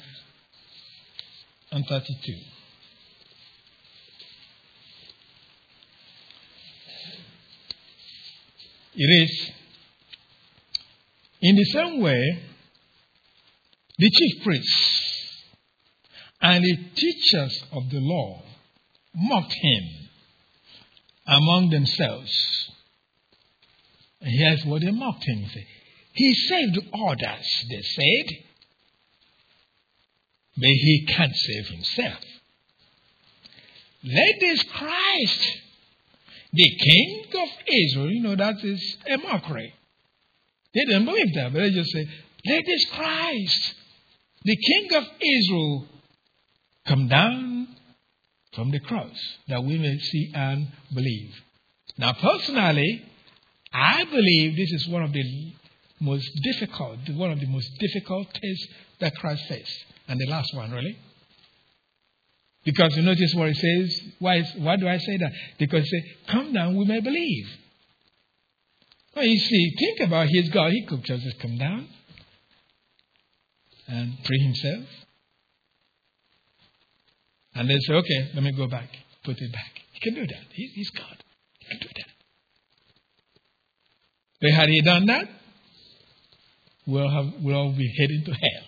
[1.73, 2.33] and 32.
[8.99, 9.51] It is
[11.41, 12.43] in the same way
[13.99, 15.45] the chief priests
[16.41, 18.43] and the teachers of the law
[19.15, 20.09] mocked him
[21.27, 22.33] among themselves.
[24.21, 25.45] And here's what they mocked him.
[26.13, 28.37] He saved others, they said,
[30.57, 32.25] but he can't save himself.
[34.05, 35.59] Let this Christ,
[36.53, 39.75] the King of Israel, you know, that is a mockery.
[40.75, 42.07] They didn't believe that, but they just say,
[42.47, 43.75] let this Christ,
[44.47, 45.89] the King of Israel
[46.87, 47.67] come down
[48.55, 49.19] from the cross
[49.49, 51.35] that we may see and believe.
[51.99, 53.05] Now, personally,
[53.73, 55.53] I believe this is one of the
[55.99, 58.69] most difficult, one of the most difficult tests
[59.01, 59.85] that Christ faced.
[60.07, 60.97] And the last one, really.
[62.65, 64.01] Because you notice what it says.
[64.21, 65.33] Why, is, why do I say that?
[65.59, 67.49] Because it says, Come down, we may believe.
[69.17, 70.71] Well, you see, think about his God.
[70.71, 71.89] He could just come down
[73.89, 74.85] and free himself.
[77.55, 78.89] And then say, okay, let me go back,
[79.25, 79.73] put it back.
[79.93, 80.45] He can do that.
[80.53, 81.23] He, he's God.
[81.59, 82.07] He can do that.
[84.41, 85.29] But had he done that,
[86.87, 88.67] we'll, have, we'll all be heading to hell.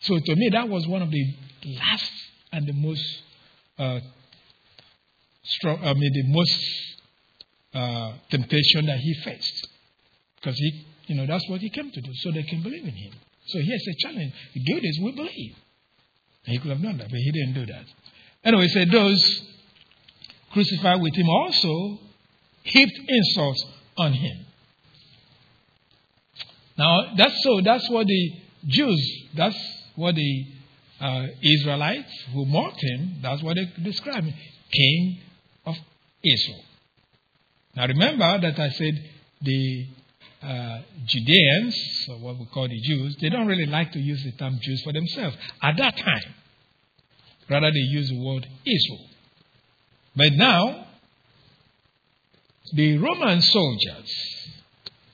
[0.00, 1.34] So to me, that was one of the
[1.64, 2.12] last
[2.52, 3.22] and the most
[3.78, 4.00] uh,
[5.42, 6.58] strong, I mean, the most
[7.74, 9.68] uh, temptation that he faced.
[10.36, 12.94] Because he, you know, that's what he came to do, so they can believe in
[12.94, 13.12] him.
[13.48, 14.32] So here's a challenge.
[14.54, 15.56] Do this, we believe.
[16.44, 17.84] And he could have done that, but he didn't do that.
[18.44, 19.42] Anyway, he said those
[20.52, 21.98] crucified with him also
[22.62, 23.64] heaped insults
[23.96, 24.46] on him.
[26.76, 28.32] Now that's so that's what the
[28.66, 29.58] Jews, that's
[29.96, 30.44] what the
[31.00, 34.34] uh, Israelites who mocked him, that's what they described him.
[34.70, 35.18] King
[35.66, 35.76] of
[36.22, 36.62] Israel.
[37.74, 39.04] Now remember that I said
[39.42, 39.86] the
[40.42, 44.32] uh, Judeans, or what we call the Jews, they don't really like to use the
[44.32, 46.34] term Jews for themselves at that time.
[47.50, 49.06] Rather, they use the word Israel.
[50.14, 50.86] But now,
[52.72, 54.48] the Roman soldiers,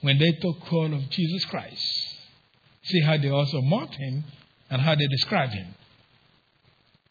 [0.00, 1.82] when they took hold of Jesus Christ,
[2.82, 4.24] see how they also mocked him
[4.70, 5.74] and how they describe him.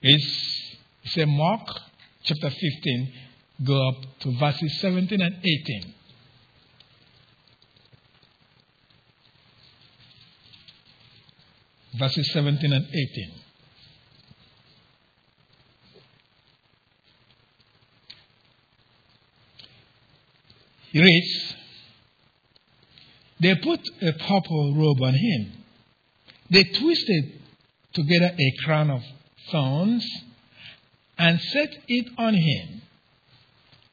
[0.02, 1.68] It's, it's Mark
[2.24, 3.14] chapter 15,
[3.66, 5.94] go up to verses 17 and 18.
[11.98, 13.32] Verses 17 and 18.
[20.92, 21.56] He reads,
[23.40, 25.52] They put a purple robe on him.
[26.50, 27.42] They twisted
[27.94, 29.02] together a crown of
[29.52, 30.08] thorns
[31.18, 32.82] and set it on him.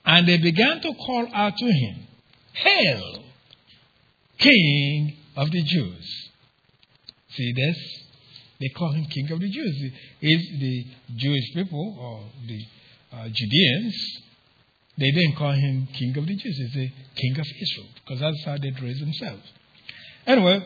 [0.04, 2.06] And they began to call out to him,
[2.52, 3.24] Hail,
[4.38, 6.29] King of the Jews.
[7.36, 7.76] See this?
[8.60, 9.92] They call him King of the Jews.
[10.20, 12.66] Is the Jewish people or the
[13.16, 14.22] uh, Judeans?
[14.98, 16.58] They didn't call him King of the Jews.
[16.58, 19.42] They say King of Israel because that's how they dress themselves.
[20.26, 20.62] Anyway,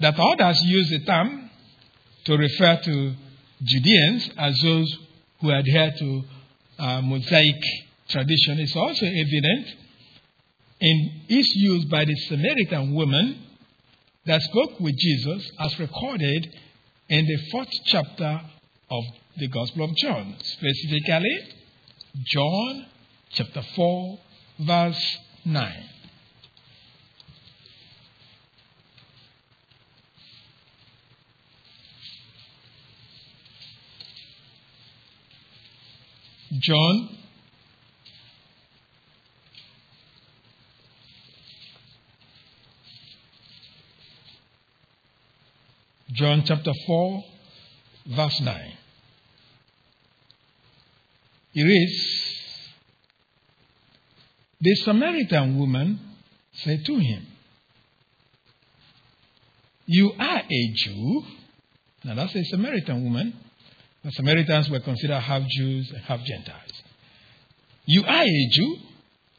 [0.00, 1.50] that others use the term
[2.24, 3.14] to refer to
[3.62, 4.98] Judeans as those
[5.40, 6.22] who adhere to
[6.78, 7.62] uh, Mosaic
[8.08, 9.66] tradition is also evident
[10.80, 13.40] in its use by the Samaritan woman
[14.26, 16.54] that spoke with Jesus as recorded
[17.08, 18.40] in the fourth chapter
[18.90, 19.04] of
[19.36, 21.38] the Gospel of John, specifically
[22.24, 22.86] John
[23.30, 24.18] chapter 4,
[24.60, 25.72] verse 9.
[36.60, 37.18] John
[46.14, 47.24] John chapter 4,
[48.06, 48.72] verse 9.
[51.54, 52.70] It reads,
[54.60, 55.98] The Samaritan woman
[56.52, 57.26] said to him,
[59.86, 61.22] You are a Jew.
[62.04, 63.34] Now that's a Samaritan woman.
[64.04, 66.82] The Samaritans were considered half Jews and half Gentiles.
[67.86, 68.76] You are a Jew,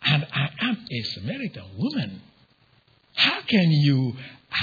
[0.03, 2.21] and I am a Samaritan woman.
[3.15, 4.13] How can you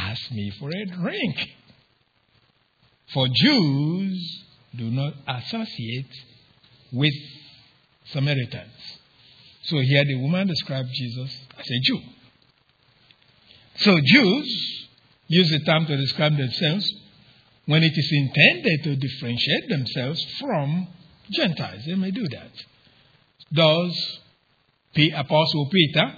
[0.02, 1.48] ask me for a drink?
[3.12, 4.44] For Jews
[4.76, 6.10] do not associate
[6.92, 7.12] with
[8.06, 8.98] Samaritans.
[9.64, 12.00] So here the woman described Jesus as a Jew.
[13.76, 14.88] So Jews
[15.28, 16.86] use the term to describe themselves
[17.66, 20.88] when it is intended to differentiate themselves from
[21.30, 21.82] Gentiles.
[21.86, 22.50] They may do that.
[23.50, 24.20] Thus,
[24.94, 26.14] the Apostle Peter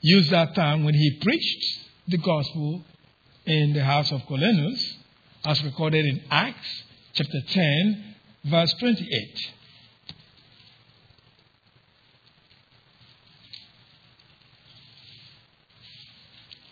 [0.00, 1.64] used that term when he preached
[2.08, 2.84] the gospel
[3.46, 4.96] in the house of Cornelius,
[5.44, 8.14] as recorded in Acts chapter 10,
[8.44, 9.52] verse 28.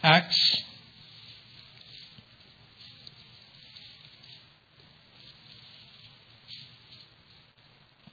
[0.03, 0.62] Acts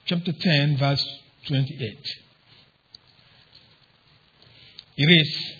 [0.04, 1.04] chapter 10, verse
[1.48, 1.98] 28.
[4.96, 5.59] It is,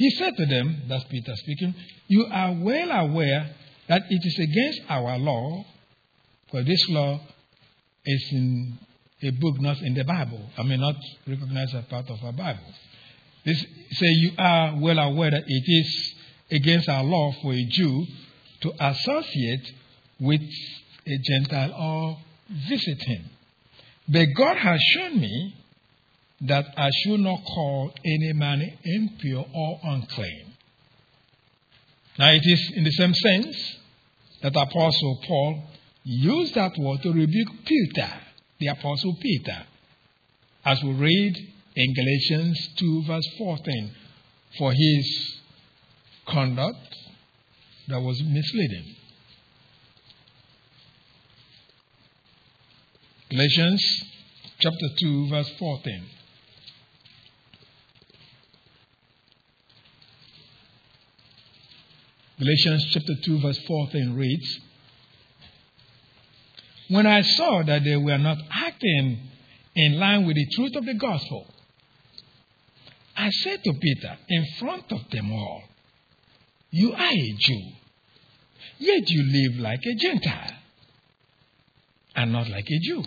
[0.00, 1.74] he said to them, that's Peter speaking,
[2.08, 3.50] You are well aware
[3.86, 5.62] that it is against our law,
[6.50, 7.20] for this law
[8.06, 8.78] is in
[9.22, 10.40] a book not in the Bible.
[10.56, 10.94] I mean, not
[11.26, 12.64] recognized as part of our Bible.
[13.44, 16.14] This say you are well aware that it is
[16.50, 18.06] against our law for a Jew
[18.62, 19.70] to associate
[20.18, 20.40] with
[21.06, 22.18] a Gentile or
[22.70, 23.24] visit him.
[24.08, 25.59] But God has shown me
[26.42, 30.54] that I should not call any man impure or unclean.
[32.18, 33.76] Now, it is in the same sense
[34.42, 35.62] that Apostle Paul
[36.04, 38.10] used that word to rebuke Peter,
[38.58, 39.64] the Apostle Peter,
[40.64, 41.36] as we read
[41.76, 43.94] in Galatians 2, verse 14,
[44.58, 45.40] for his
[46.26, 46.96] conduct
[47.88, 48.96] that was misleading.
[53.28, 54.04] Galatians
[54.58, 56.06] chapter 2, verse 14.
[62.40, 64.60] Galatians chapter 2, verse 14 reads
[66.88, 69.28] When I saw that they were not acting
[69.76, 71.46] in line with the truth of the gospel,
[73.14, 75.64] I said to Peter in front of them all,
[76.70, 77.62] You are a Jew,
[78.78, 80.56] yet you live like a Gentile
[82.16, 83.04] and not like a Jew.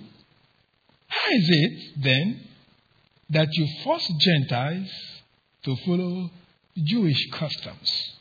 [1.08, 2.48] How is it then
[3.32, 4.92] that you force Gentiles
[5.64, 6.30] to follow
[6.78, 8.13] Jewish customs?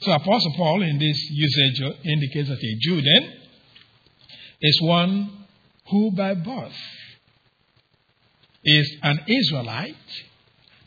[0.00, 3.32] So Apostle Paul in this usage indicates that a Jew then
[4.62, 5.46] is one
[5.90, 6.76] who by birth
[8.64, 9.96] is an Israelite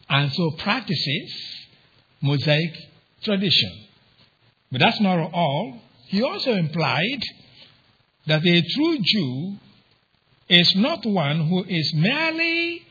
[0.10, 1.34] and so practices
[2.22, 2.76] Mosaic
[3.24, 3.86] tradition.
[4.72, 5.80] But that's not all.
[6.08, 7.22] He also implied
[8.28, 9.58] that a true Jew
[10.50, 12.82] is not one who is merely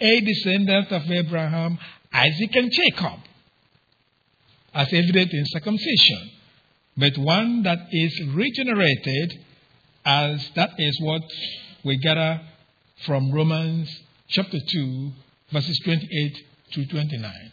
[0.00, 1.78] a descendant of Abraham,
[2.12, 3.20] Isaac, and Jacob,
[4.74, 6.30] as evident in circumcision,
[6.96, 9.44] but one that is regenerated,
[10.04, 11.22] as that is what
[11.84, 12.40] we gather
[13.06, 13.88] from Romans
[14.28, 15.12] chapter 2,
[15.52, 16.38] verses 28
[16.72, 17.52] to 29.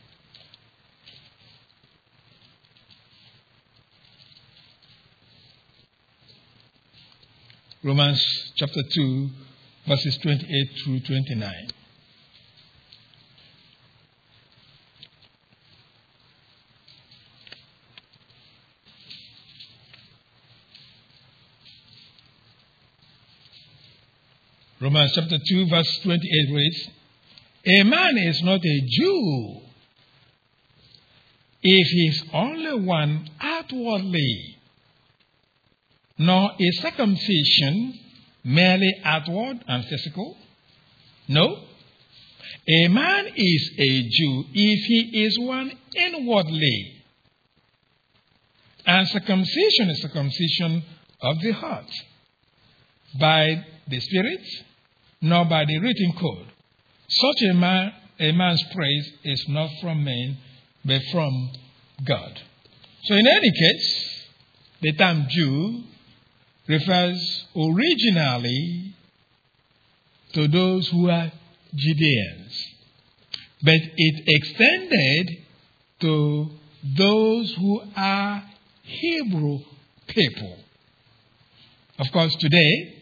[7.83, 9.29] Romans chapter 2,
[9.87, 11.71] verses 28 through 29.
[24.81, 26.89] Romans chapter 2, verse 28 reads
[27.65, 29.61] A man is not a Jew
[31.61, 34.59] if he is only one outwardly
[36.19, 37.97] nor is circumcision
[38.43, 40.37] merely outward and physical.
[41.27, 41.63] No.
[42.67, 47.03] A man is a Jew if he is one inwardly.
[48.85, 50.83] And circumcision is circumcision
[51.21, 51.89] of the heart
[53.19, 54.45] by the Spirit,
[55.21, 56.47] nor by the written code.
[57.07, 60.37] Such a man, a man's praise is not from men,
[60.85, 61.51] but from
[62.05, 62.39] God.
[63.03, 64.27] So, in any case,
[64.81, 65.83] the term Jew
[66.67, 68.93] refers originally
[70.33, 71.31] to those who are
[71.75, 72.65] Judeans,
[73.63, 75.37] but it extended
[76.01, 76.49] to
[76.97, 78.43] those who are
[78.83, 79.59] Hebrew
[80.07, 80.57] people.
[81.97, 82.95] Of course, today,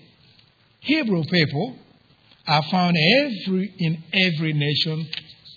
[0.80, 1.76] Hebrew people
[2.48, 5.08] are found every, in every nation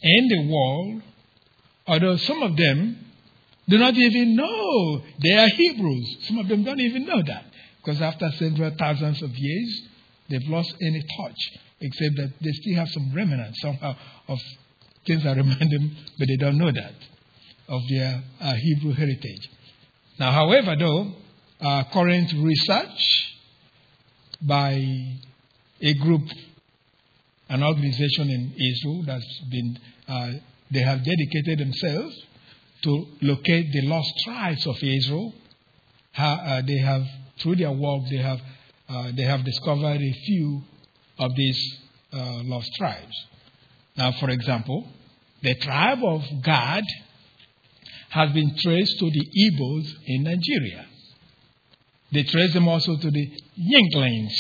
[0.03, 1.03] in the world,
[1.87, 2.99] although some of them
[3.69, 6.27] do not even know they are Hebrews.
[6.27, 7.45] Some of them don't even know that
[7.83, 9.83] because after several thousands of years,
[10.29, 13.95] they've lost any touch, except that they still have some remnants somehow
[14.29, 14.39] of
[15.07, 16.95] things that remind them, but they don't know that,
[17.69, 19.49] of their uh, Hebrew heritage.
[20.19, 21.13] Now, however, though,
[21.61, 23.37] uh, current research
[24.43, 24.73] by
[25.81, 26.23] a group,
[27.51, 29.79] an organization in Israel that's been,
[30.09, 30.33] uh,
[30.71, 32.17] they have dedicated themselves
[32.83, 35.35] to locate the lost tribes of Israel.
[36.17, 37.05] Uh, they have,
[37.41, 38.41] through their work, they have,
[38.89, 40.63] uh, they have discovered a few
[41.19, 41.79] of these
[42.13, 43.17] uh, lost tribes.
[43.97, 44.87] Now, for example,
[45.43, 46.85] the tribe of Gad
[48.11, 50.87] has been traced to the Igbos in Nigeria.
[52.13, 54.33] They trace them also to the Yinklings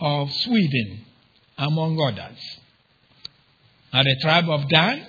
[0.00, 1.04] of Sweden,
[1.62, 2.38] among others.
[3.92, 5.06] Now, the tribe of Dan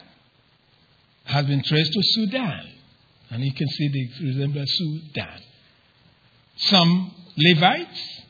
[1.26, 2.70] has been traced to Sudan,
[3.32, 5.40] and you can see the resemblance Sudan.
[6.58, 8.22] Some Levites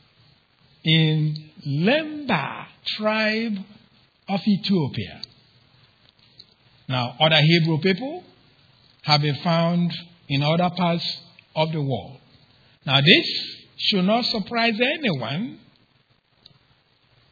[0.84, 2.66] in Lemba
[2.96, 3.58] tribe
[4.28, 5.20] of Ethiopia.
[6.88, 8.24] Now, other Hebrew people
[9.02, 9.92] have been found
[10.28, 11.20] in other parts
[11.54, 12.18] of the world.
[12.86, 13.26] Now, this
[13.76, 15.58] should not surprise anyone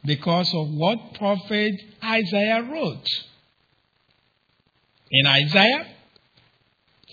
[0.05, 1.73] because of what prophet
[2.03, 3.07] Isaiah wrote.
[5.11, 5.87] In Isaiah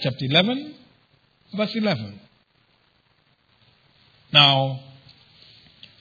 [0.02, 0.74] chapter 11,
[1.56, 2.20] verse 11.
[4.32, 4.80] Now,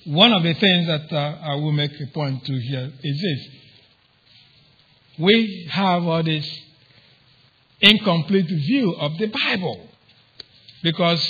[0.06, 3.48] one of the things that uh, I will make a point to here is this.
[5.20, 6.48] We have all this
[7.82, 9.88] incomplete view of the Bible
[10.84, 11.22] because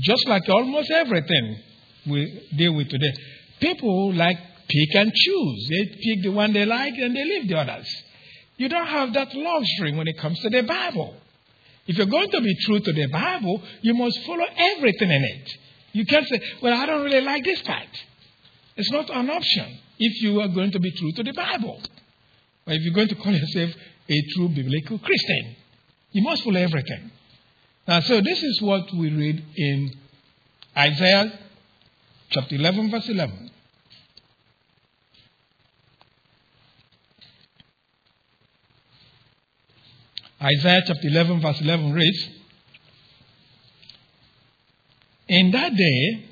[0.00, 1.58] just like almost everything
[2.06, 3.12] we deal with today,
[3.60, 4.36] people like
[4.68, 5.68] pick and choose.
[5.70, 7.88] They pick the one they like and they leave the others.
[8.56, 11.14] You don't have that luxury when it comes to the Bible.
[11.86, 15.50] If you're going to be true to the Bible, you must follow everything in it.
[15.92, 17.88] You can't say, Well, I don't really like this part.
[18.76, 21.80] It's not an option if you are going to be true to the Bible.
[22.66, 23.70] Or if you're going to call yourself
[24.08, 25.56] a true biblical Christian,
[26.12, 27.10] you must follow everything.
[27.86, 29.92] Now, so this is what we read in
[30.76, 31.38] Isaiah
[32.30, 33.50] chapter 11, verse 11.
[40.42, 42.28] Isaiah chapter 11, verse 11 reads
[45.28, 46.24] In that day,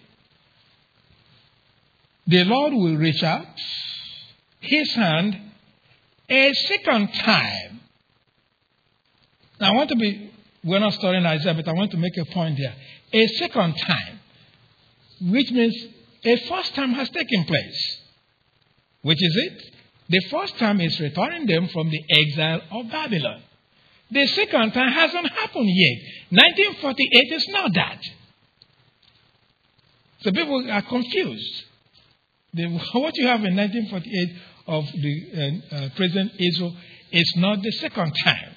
[2.26, 3.46] the Lord will reach out
[4.58, 5.38] his hand
[6.28, 7.80] a second time.
[9.60, 10.32] Now, I want to be,
[10.64, 12.74] we're not studying Isaiah, but I want to make a point here.
[13.12, 14.18] A second time,
[15.20, 15.76] which means
[16.24, 17.98] a first time has taken place.
[19.02, 19.74] Which is it?
[20.08, 23.42] The first time is returning them from the exile of Babylon.
[24.10, 25.98] The second time hasn't happened yet.
[26.30, 28.02] 1948 is not that.
[30.22, 31.64] So people are confused.
[32.52, 34.36] The, what you have in 1948
[34.66, 36.76] of the uh, uh, present Israel
[37.12, 38.54] is not the second time.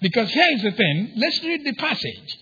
[0.00, 1.12] Because here is the thing.
[1.16, 2.38] Let's read the passage.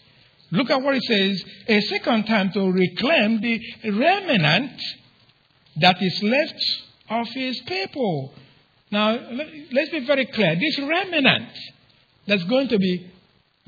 [0.50, 1.44] Look at what it says.
[1.68, 4.80] A second time to reclaim the remnant
[5.76, 6.60] that is left
[7.10, 8.32] of his people.
[8.90, 9.18] Now,
[9.72, 10.56] let's be very clear.
[10.56, 11.50] This remnant
[12.26, 13.10] that's going to be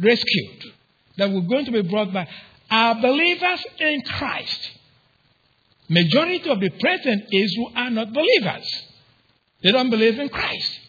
[0.00, 0.72] rescued,
[1.16, 2.28] that we're going to be brought back,
[2.70, 4.70] are believers in Christ.
[5.88, 8.86] Majority of the present Israel are not believers.
[9.62, 10.80] They don't believe in Christ.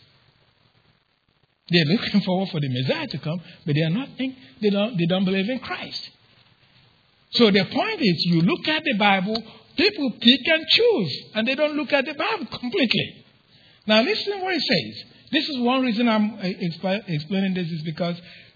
[1.70, 4.98] They're looking forward for the Messiah to come, but they are not in, they don't
[4.98, 6.10] they don't believe in Christ.
[7.32, 9.36] So the point is you look at the Bible,
[9.76, 13.23] people pick and choose, and they don't look at the Bible completely.
[13.86, 15.04] Now listen what it says.
[15.32, 18.16] This is one reason I'm uh, explaining this is because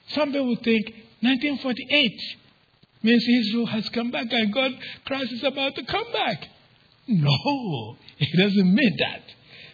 [0.10, 0.86] some people think
[1.22, 2.22] 1948
[3.04, 4.72] means Israel has come back and God,
[5.06, 6.48] Christ is about to come back.
[7.08, 9.22] No, it doesn't mean that.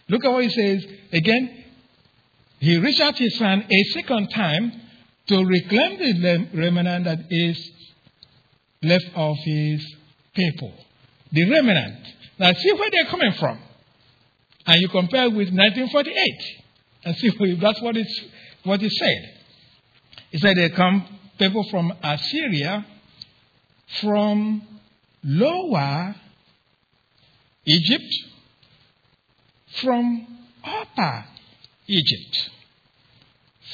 [0.09, 0.85] Look at what he says.
[1.11, 1.63] Again,
[2.59, 4.71] he reached out his hand a second time
[5.27, 7.71] to reclaim the remnant that is
[8.81, 9.95] left of his
[10.33, 10.73] people.
[11.31, 12.05] The remnant.
[12.39, 13.59] Now, see where they're coming from.
[14.65, 16.15] And you compare with 1948
[17.05, 18.21] and see if that's what, it's,
[18.63, 19.37] what it said.
[20.31, 21.05] It said they come
[21.37, 22.85] people from Assyria,
[24.01, 24.61] from
[25.23, 26.15] lower
[27.65, 28.13] Egypt,
[29.81, 30.27] from
[30.63, 31.25] upper
[31.87, 32.49] Egypt,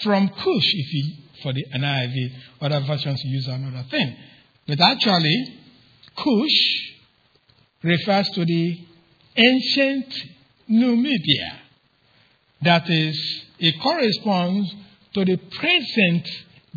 [0.04, 2.32] from Cush, if you for the NIV.
[2.62, 4.16] Other versions use another thing.
[4.68, 5.60] But actually,
[6.16, 6.94] Cush
[7.84, 8.78] refers to the
[9.36, 10.14] ancient
[10.70, 11.60] Numibia.
[12.62, 13.18] That is,
[13.60, 14.74] it corresponds
[15.14, 16.28] to the present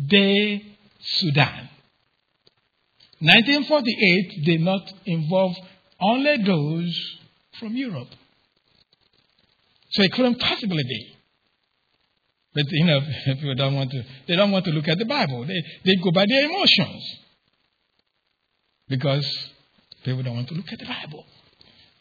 [0.07, 0.65] day
[0.99, 1.69] Sudan.
[3.19, 5.55] 1948 did not involve
[5.99, 7.17] only those
[7.59, 8.09] from Europe.
[9.91, 11.15] So it couldn't possibly be.
[12.53, 15.45] But you know, people don't want to they don't want to look at the Bible.
[15.45, 17.19] They they go by their emotions.
[18.87, 19.25] Because
[20.03, 21.25] people don't want to look at the Bible.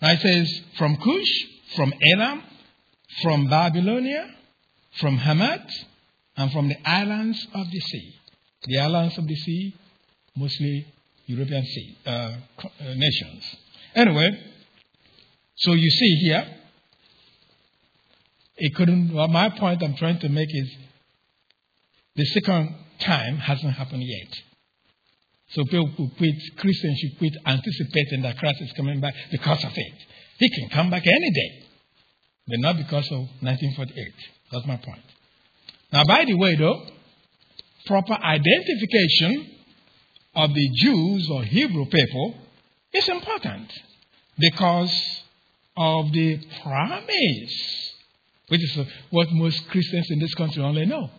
[0.01, 2.43] Now it says from Cush, from Elam,
[3.23, 4.29] from Babylonia,
[5.01, 5.71] from Hamath,
[6.37, 8.15] and from the islands of the sea.
[8.65, 9.75] The islands of the sea,
[10.37, 10.87] mostly
[11.27, 12.35] European sea, uh, uh,
[12.95, 13.57] nations.
[13.95, 14.31] Anyway,
[15.57, 16.47] so you see here,
[18.57, 19.13] it couldn't.
[19.13, 20.71] Well, my point I'm trying to make is
[22.15, 24.43] the second time hasn't happened yet.
[25.51, 29.95] So people quit, Christians should quit anticipating that Christ is coming back because of it.
[30.39, 31.62] He can come back any day,
[32.47, 34.15] but not because of 1948.
[34.51, 35.03] That's my point.
[35.93, 36.87] Now, by the way, though,
[37.87, 39.51] proper identification
[40.35, 42.35] of the Jews or Hebrew people
[42.93, 43.71] is important
[44.39, 45.23] because
[45.77, 47.93] of the promise,
[48.49, 51.11] which is what most Christians in this country only know.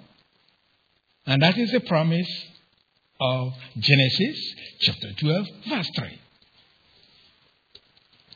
[1.26, 2.30] And that is the promise
[3.20, 6.20] of Genesis chapter 12, verse 3.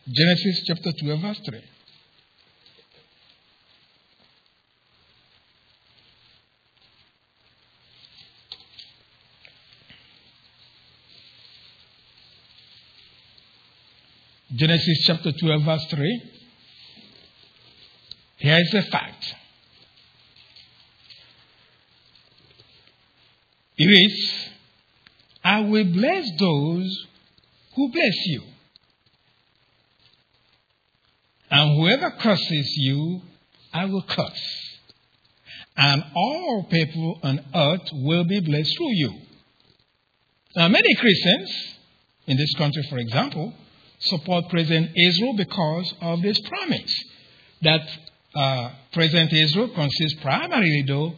[0.10, 1.62] Genesis chapter 12, verse 3.
[14.58, 16.32] Genesis chapter 12, verse 3.
[18.38, 19.36] Here is a fact.
[23.78, 24.50] It is,
[25.44, 27.08] I will bless those
[27.76, 28.42] who bless you.
[31.52, 33.22] And whoever curses you,
[33.72, 34.80] I will curse.
[35.78, 39.14] And all people on earth will be blessed through you.
[40.56, 41.78] Now, many Christians
[42.26, 43.54] in this country, for example,
[44.00, 47.04] support President Israel because of this promise
[47.62, 47.82] that
[48.36, 51.14] uh, President Israel consists primarily, though,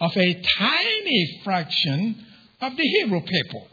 [0.00, 2.26] of a tiny fraction
[2.60, 3.68] of the Hebrew people.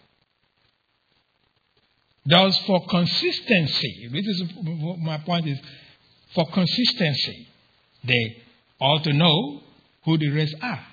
[2.25, 4.43] Thus, for consistency, this is
[4.99, 5.59] my point is
[6.35, 7.47] for consistency,
[8.03, 8.43] they
[8.79, 9.61] ought to know
[10.05, 10.85] who the rest are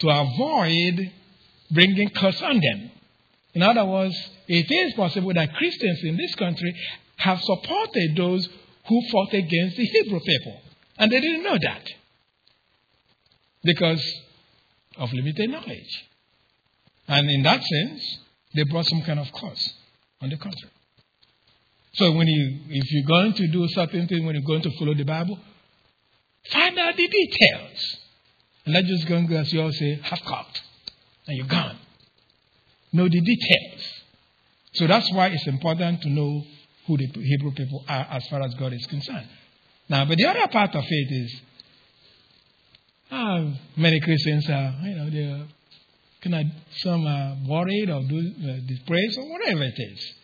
[0.00, 1.12] to avoid
[1.70, 2.90] bringing curse on them.
[3.54, 4.16] In other words,
[4.48, 6.74] it is possible that Christians in this country
[7.16, 8.48] have supported those
[8.88, 10.60] who fought against the Hebrew people.
[10.98, 11.88] And they didn't know that
[13.62, 14.02] because
[14.96, 16.04] of limited knowledge.
[17.08, 18.18] And in that sense,
[18.54, 19.74] they brought some kind of curse
[20.20, 20.70] on the country.
[21.94, 24.94] So when you, if you're going to do certain thing, when you're going to follow
[24.94, 25.38] the Bible,
[26.50, 27.96] find out the details.
[28.64, 30.62] And not just go and as you all say, half cocked,
[31.26, 31.76] and you're gone.
[32.92, 34.02] Know the details.
[34.74, 36.42] So that's why it's important to know
[36.86, 39.28] who the Hebrew people are as far as God is concerned.
[39.88, 41.40] Now, but the other part of it is,
[43.10, 45.46] uh, many Christians are, you know, they're
[46.22, 46.46] kind of,
[46.78, 50.14] some are worried or do uh, depressed or whatever it is.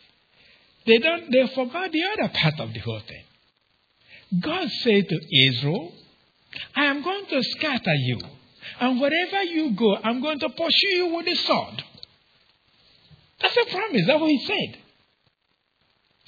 [0.86, 4.40] They don't, they forgot the other part of the whole thing.
[4.40, 5.92] God said to Israel,
[6.74, 8.20] I am going to scatter you.
[8.80, 11.84] And wherever you go, I'm going to pursue you with the sword.
[13.40, 14.02] That's a promise.
[14.06, 14.78] That's what he said.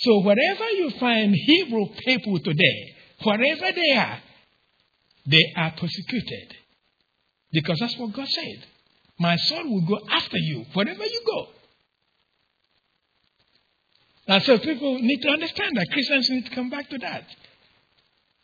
[0.02, 4.18] So wherever you find Hebrew people today, wherever they are,
[5.26, 6.56] they are persecuted.
[7.52, 8.66] Because that's what God said.
[9.18, 11.46] My son will go after you wherever you go.
[14.26, 17.24] And so people need to understand that Christians need to come back to that.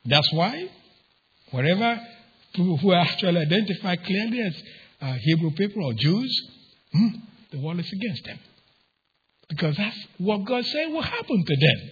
[0.05, 0.69] That's why,
[1.51, 2.01] wherever
[2.53, 4.63] people who are actually identified clearly as
[5.01, 6.51] uh, Hebrew people or Jews,
[6.93, 7.09] hmm,
[7.51, 8.39] the world is against them.
[9.49, 11.91] Because that's what God said will happen to them.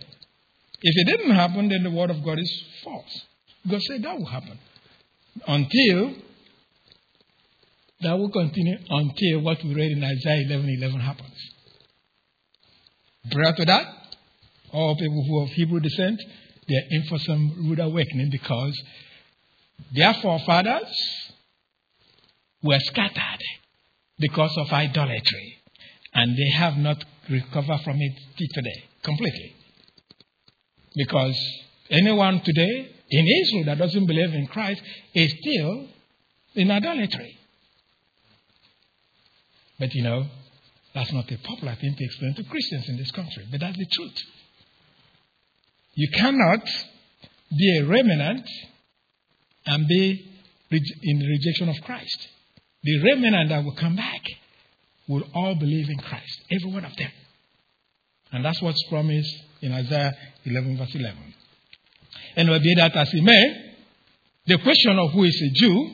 [0.83, 3.23] If it didn't happen, then the word of God is false.
[3.69, 4.59] God said that will happen.
[5.47, 6.15] Until
[8.01, 11.35] that will continue until what we read in Isaiah 11 11 happens.
[13.31, 13.87] Prior to that,
[14.73, 16.21] all people who are of Hebrew descent,
[16.69, 18.79] they are in for some rude awakening because
[19.95, 21.33] their forefathers
[22.63, 23.43] were scattered
[24.19, 25.63] because of idolatry.
[26.13, 29.55] And they have not recover from it today completely.
[30.95, 31.37] Because
[31.91, 34.81] anyone today in Israel that doesn't believe in Christ
[35.15, 35.89] is still
[36.55, 37.39] in idolatry.
[39.79, 40.27] But you know,
[40.95, 43.87] that's not a popular thing to explain to Christians in this country, but that's the
[43.87, 44.19] truth.
[45.95, 46.65] You cannot
[47.51, 48.49] be a remnant
[49.67, 50.33] and be
[50.71, 52.29] in the rejection of Christ.
[52.83, 54.23] The remnant that will come back
[55.09, 57.11] will all believe in Christ, every one of them.
[58.33, 60.13] And that's what's promised in Isaiah
[60.45, 61.35] 11, verse 11.
[62.37, 63.73] Anyway, be that as it may,
[64.47, 65.91] the question of who is a Jew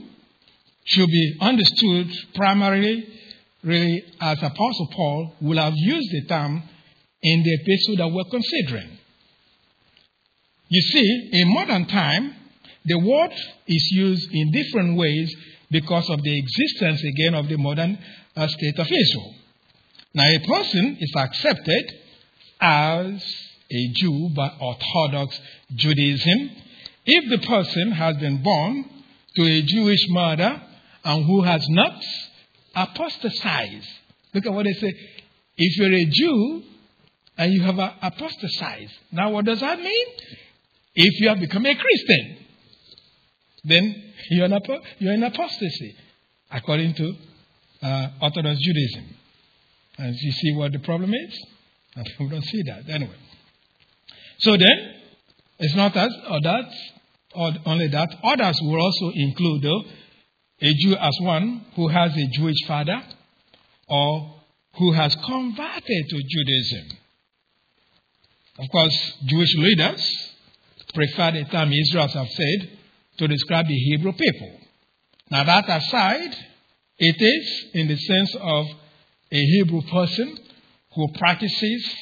[0.84, 3.06] should be understood primarily
[3.62, 6.62] really as Apostle Paul will have used the term
[7.22, 8.98] in the epistle that we're considering.
[10.68, 12.34] You see, in modern time,
[12.84, 13.32] the word
[13.66, 15.32] is used in different ways
[15.70, 17.98] because of the existence again of the modern
[18.36, 19.34] uh, state of Israel.
[20.14, 21.92] Now, a person is accepted
[22.60, 23.24] as
[23.70, 25.38] a Jew by Orthodox
[25.74, 26.50] Judaism
[27.04, 28.84] if the person has been born
[29.36, 30.62] to a Jewish mother
[31.04, 32.04] and who has not
[32.76, 33.88] apostatized.
[34.34, 34.94] Look at what they say.
[35.56, 36.62] If you're a Jew
[37.38, 40.06] and you have apostatized, now what does that mean?
[40.94, 42.36] If you have become a Christian,
[43.64, 45.96] then you're in apostasy,
[46.50, 47.14] according to
[47.82, 49.16] uh, Orthodox Judaism.
[49.98, 51.46] And you see what the problem is?
[52.20, 52.88] We don't see that.
[52.88, 53.16] Anyway.
[54.38, 54.94] So then,
[55.58, 56.64] it's not as, or that,
[57.34, 58.08] or only that.
[58.24, 59.82] Others will also include, though,
[60.60, 63.02] a Jew as one who has a Jewish father
[63.88, 64.34] or
[64.78, 66.98] who has converted to Judaism.
[68.58, 70.32] Of course, Jewish leaders
[70.94, 72.78] prefer the term Israel, as I've said,
[73.18, 74.60] to describe the Hebrew people.
[75.30, 76.34] Now, that aside,
[76.98, 78.66] it is in the sense of
[79.30, 80.38] a Hebrew person
[80.94, 81.94] who practices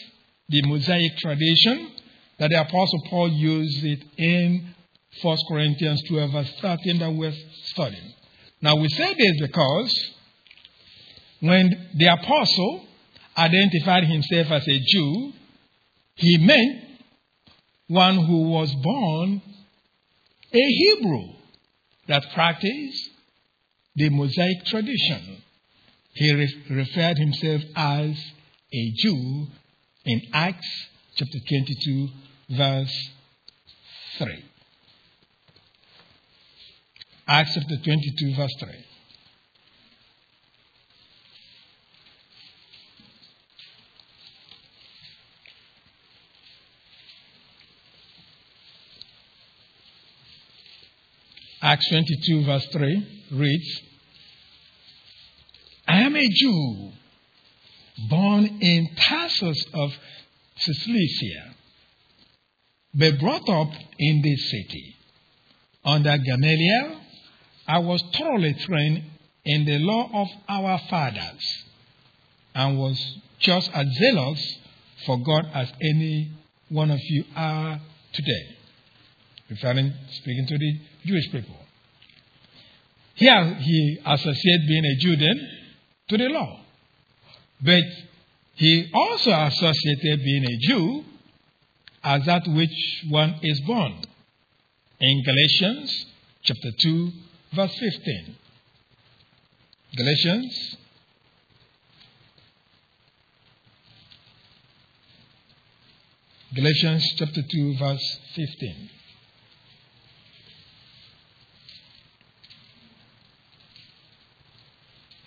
[0.49, 1.93] the Mosaic tradition
[2.39, 4.75] that the Apostle Paul used it in
[5.23, 7.35] 1 Corinthians 12, verse 13 that we're
[7.67, 8.15] studying.
[8.63, 10.11] Now, we say this because
[11.41, 12.85] when the Apostle
[13.37, 15.33] identified himself as a Jew,
[16.17, 16.85] he meant
[17.89, 19.43] one who was born
[20.53, 21.35] a Hebrew
[22.09, 23.10] that practiced
[23.97, 25.43] the Mosaic tradition.
[26.15, 28.11] He re- referred himself as
[28.73, 29.47] a Jew
[30.05, 32.09] in Acts chapter 22,
[32.51, 33.11] verse
[34.19, 34.45] 3.
[37.29, 38.69] Acts chapter 22, verse 3.
[51.63, 53.83] Acts 22, verse 3 reads
[55.87, 56.93] I am a Jew
[58.09, 59.93] born in Tarsus of
[60.57, 61.55] Cilicia,
[62.95, 64.97] but brought up in this city.
[65.85, 67.01] Under Gamaliel,
[67.67, 69.05] I was thoroughly trained
[69.45, 71.65] in the law of our fathers
[72.55, 74.59] and was just as zealous
[75.07, 76.31] for God as any
[76.69, 77.81] one of you are
[78.13, 78.57] today.
[79.51, 81.57] Referring, speaking to the Jewish people.
[83.15, 85.49] Here he associates being a Jew then
[86.09, 86.61] to the law.
[87.61, 87.85] But
[88.55, 91.05] he also associated being a Jew
[92.03, 94.03] as that which one is born.
[95.01, 96.07] In Galatians
[96.43, 97.13] chapter 2,
[97.55, 98.37] verse 15.
[99.97, 100.77] Galatians
[106.55, 108.91] Galatians chapter 2, verse 15.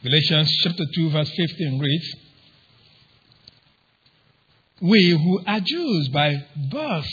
[0.03, 2.15] Galatians chapter 2, verse 15 reads
[4.81, 7.09] We who are Jews by birth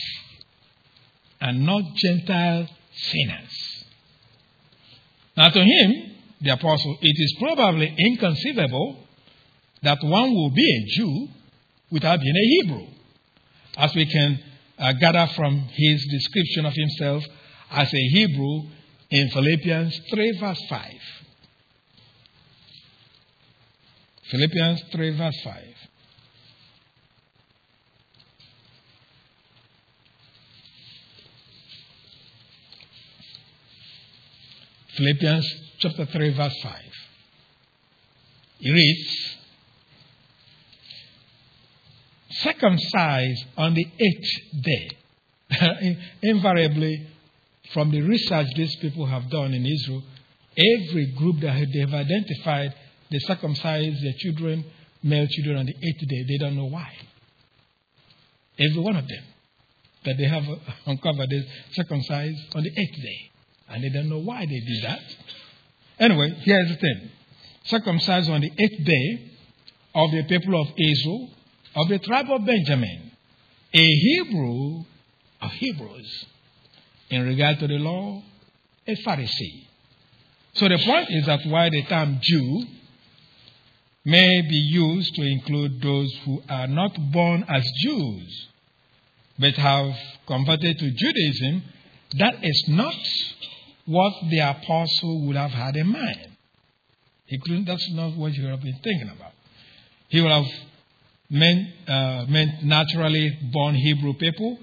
[1.40, 3.84] and not Gentile sinners.
[5.36, 8.96] Now, to him, the apostle, it is probably inconceivable
[9.82, 11.28] that one will be a Jew
[11.92, 12.86] without being a Hebrew,
[13.76, 14.42] as we can
[14.80, 17.22] uh, gather from his description of himself
[17.70, 18.62] as a Hebrew
[19.10, 20.90] in Philippians 3, verse 5.
[24.30, 25.54] Philippians 3, verse 5.
[34.96, 36.74] Philippians chapter 3, verse 5.
[38.60, 39.36] It reads,
[42.30, 44.90] circumcised on the eighth day.
[46.22, 47.06] Invariably,
[47.72, 50.02] from the research these people have done in Israel,
[50.56, 52.74] every group that they have identified
[53.10, 54.64] they circumcise their children,
[55.02, 56.24] male children, on the eighth day.
[56.28, 56.92] They don't know why.
[58.58, 59.24] Every one of them
[60.04, 60.44] that they have
[60.86, 63.30] uncovered is circumcised on the eighth day.
[63.68, 65.00] And they don't know why they did that.
[65.98, 67.10] Anyway, here's the thing.
[67.64, 69.30] circumcised on the eighth day
[69.94, 71.30] of the people of Israel,
[71.76, 73.12] of the tribe of Benjamin,
[73.72, 74.84] a Hebrew
[75.40, 76.26] of Hebrews.
[77.10, 78.22] In regard to the law,
[78.86, 79.66] a Pharisee.
[80.54, 82.64] So the point is that why the term Jew
[84.04, 88.46] may be used to include those who are not born as Jews
[89.38, 89.94] but have
[90.26, 91.62] converted to Judaism,
[92.18, 92.94] that is not
[93.86, 96.36] what the apostle would have had in mind.
[97.66, 99.32] That's not what he would have been thinking about.
[100.08, 100.46] He would have
[101.30, 104.58] meant, uh, meant naturally born Hebrew people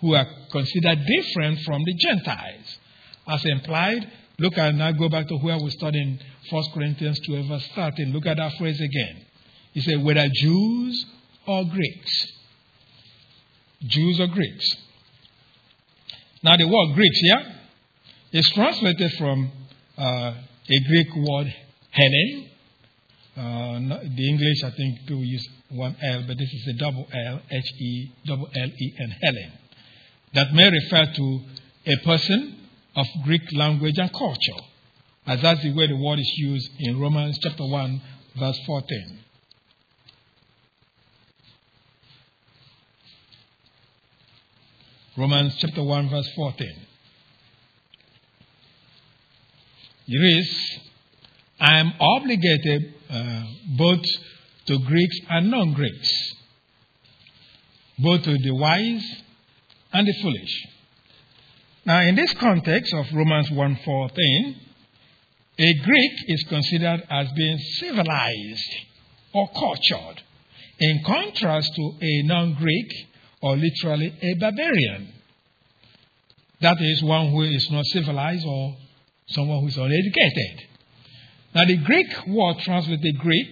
[0.00, 2.78] who are considered different from the Gentiles.
[3.28, 6.20] As implied, look at now go back to where we started in
[6.50, 8.12] 1 Corinthians 12, verse 13.
[8.12, 9.24] Look at that phrase again.
[9.72, 11.06] He said, whether Jews
[11.46, 12.32] or Greeks.
[13.82, 14.76] Jews or Greeks.
[16.42, 17.52] Now, the word Greeks yeah,
[18.32, 19.50] is translated from
[19.98, 20.34] uh,
[20.68, 21.54] a Greek word,
[21.90, 22.50] Hellen.
[23.36, 27.40] Uh, the English, I think, people use one L, but this is a double L,
[27.50, 29.52] H E, double L E, and Hellen.
[30.34, 31.40] That may refer to
[31.86, 32.55] a person
[32.96, 34.62] of Greek language and culture,
[35.26, 38.02] as that's the way the word is used in Romans chapter 1,
[38.38, 39.18] verse 14.
[45.18, 46.86] Romans chapter 1, verse 14.
[50.08, 50.78] It reads,
[51.58, 53.42] I am obligated uh,
[53.76, 54.02] both
[54.66, 56.32] to Greeks and non Greeks,
[57.98, 59.04] both to the wise
[59.92, 60.75] and the foolish.
[61.86, 64.56] Now, in this context of Romans 1:14,
[65.58, 68.74] a Greek is considered as being civilized
[69.32, 70.20] or cultured,
[70.80, 72.92] in contrast to a non-Greek
[73.40, 75.12] or literally a barbarian.
[76.60, 78.76] That is one who is not civilized or
[79.28, 80.66] someone who is uneducated.
[81.54, 83.48] Now, the Greek word translated Greek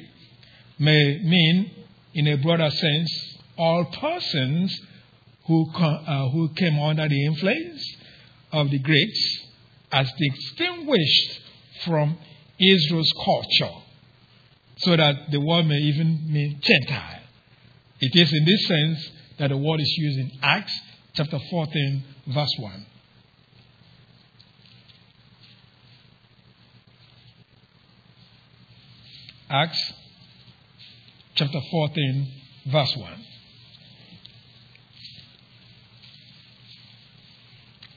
[0.80, 1.70] may mean,
[2.14, 4.76] in a broader sense, all persons
[5.46, 7.96] who, uh, who came under the influence
[8.54, 9.20] of the Greeks
[9.90, 11.40] as distinguished
[11.84, 12.16] from
[12.58, 13.74] Israel's culture,
[14.78, 17.20] so that the word may even mean Gentile.
[18.00, 20.72] It is in this sense that the word is used in Acts
[21.14, 22.86] chapter 14, verse 1.
[29.50, 29.92] Acts
[31.34, 32.32] chapter 14,
[32.66, 33.12] verse 1.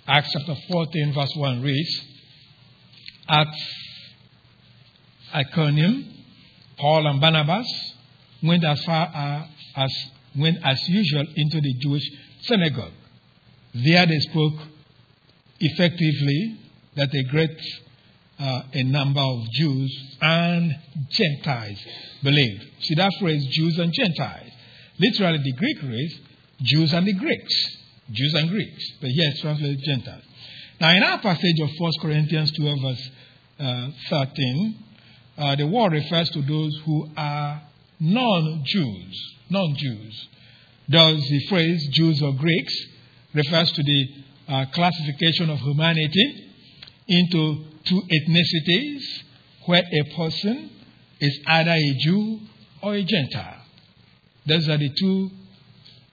[0.07, 2.01] Acts chapter 14, verse 1 reads
[3.27, 3.47] At
[5.35, 6.05] Iconium,
[6.77, 7.67] Paul and Barnabas
[8.41, 9.91] went as far as
[10.37, 12.09] went as usual into the Jewish
[12.43, 12.93] synagogue.
[13.73, 14.53] There they spoke
[15.59, 16.57] effectively
[16.95, 17.59] that a great
[18.39, 20.73] uh, a number of Jews and
[21.09, 21.79] Gentiles
[22.23, 22.63] believed.
[22.81, 24.51] See that phrase, Jews and Gentiles.
[24.99, 26.19] Literally, the Greek is
[26.61, 27.77] Jews and the Greeks.
[28.11, 28.83] Jews and Greeks.
[29.01, 30.23] But here it's translated Gentiles.
[30.79, 33.09] Now, in our passage of 1 Corinthians 12, verse
[33.59, 34.83] uh, 13,
[35.37, 37.61] uh, the word refers to those who are
[37.99, 39.35] non Jews.
[39.49, 40.27] Non Jews.
[40.89, 42.73] Thus, the phrase Jews or Greeks
[43.33, 44.07] refers to the
[44.47, 46.51] uh, classification of humanity
[47.07, 49.01] into two ethnicities
[49.65, 50.69] where a person
[51.19, 52.39] is either a Jew
[52.81, 53.61] or a Gentile.
[54.45, 55.31] Those are the two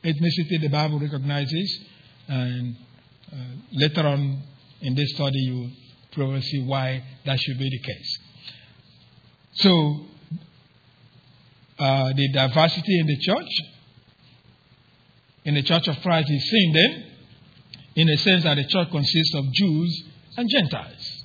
[0.04, 1.84] ethnicities the Bible recognizes,
[2.28, 2.76] and
[3.32, 3.36] uh,
[3.72, 4.42] later on
[4.80, 5.70] in this study you
[6.12, 8.18] probably see why that should be the case.
[9.54, 10.06] So,
[11.78, 13.50] uh, the diversity in the church,
[15.44, 17.04] in the church of Christ, is seen then
[17.96, 20.04] in the sense that the church consists of Jews
[20.36, 21.24] and Gentiles.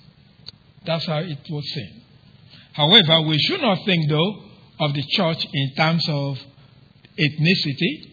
[0.86, 2.02] That's how it was seen.
[2.74, 4.44] However, we should not think, though,
[4.80, 6.40] of the church in terms of
[7.18, 8.09] ethnicity,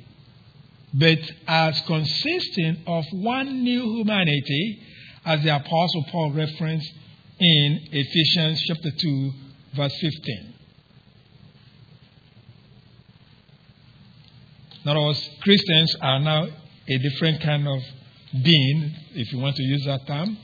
[0.99, 4.80] but as consisting of one new humanity,
[5.24, 6.90] as the Apostle Paul referenced
[7.38, 9.32] in Ephesians chapter 2,
[9.74, 10.55] verse 15.
[14.84, 16.47] In other words, Christians are now
[16.88, 17.82] a different kind of
[18.42, 20.38] being, if you want to use that term.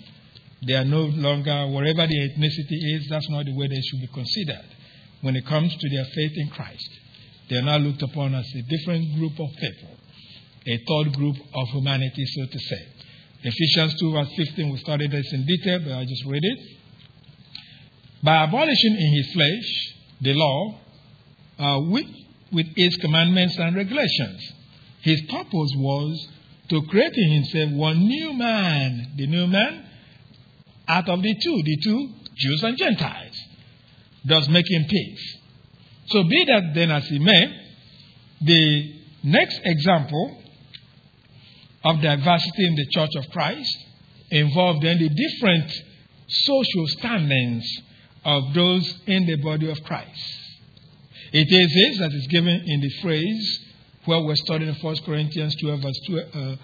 [0.66, 4.08] They are no longer, whatever the ethnicity is, that's not the way they should be
[4.12, 4.66] considered.
[5.22, 6.90] When it comes to their faith in Christ,
[7.48, 9.96] they are now looked upon as a different group of people,
[10.66, 12.88] a third group of humanity, so to say.
[13.44, 16.58] Ephesians 2, verse 15, we studied this in detail, but I just read it.
[18.22, 20.78] By abolishing in his flesh the law
[21.58, 22.06] uh, with,
[22.52, 24.52] with its commandments and regulations,
[25.00, 26.28] his purpose was
[26.68, 29.12] to create in himself one new man.
[29.16, 29.84] The new man
[30.86, 33.36] out of the two, the two Jews and Gentiles.
[34.24, 35.38] thus making peace.
[36.06, 37.58] So be that then as it may,
[38.40, 38.94] the
[39.24, 40.41] next example
[41.84, 43.76] of diversity in the Church of Christ
[44.30, 45.72] involved in the different
[46.28, 47.64] social standings
[48.24, 50.42] of those in the body of Christ.
[51.32, 53.58] It is this that is given in the phrase
[54.04, 56.56] where we're studying 1 Corinthians 12, verse 12, uh,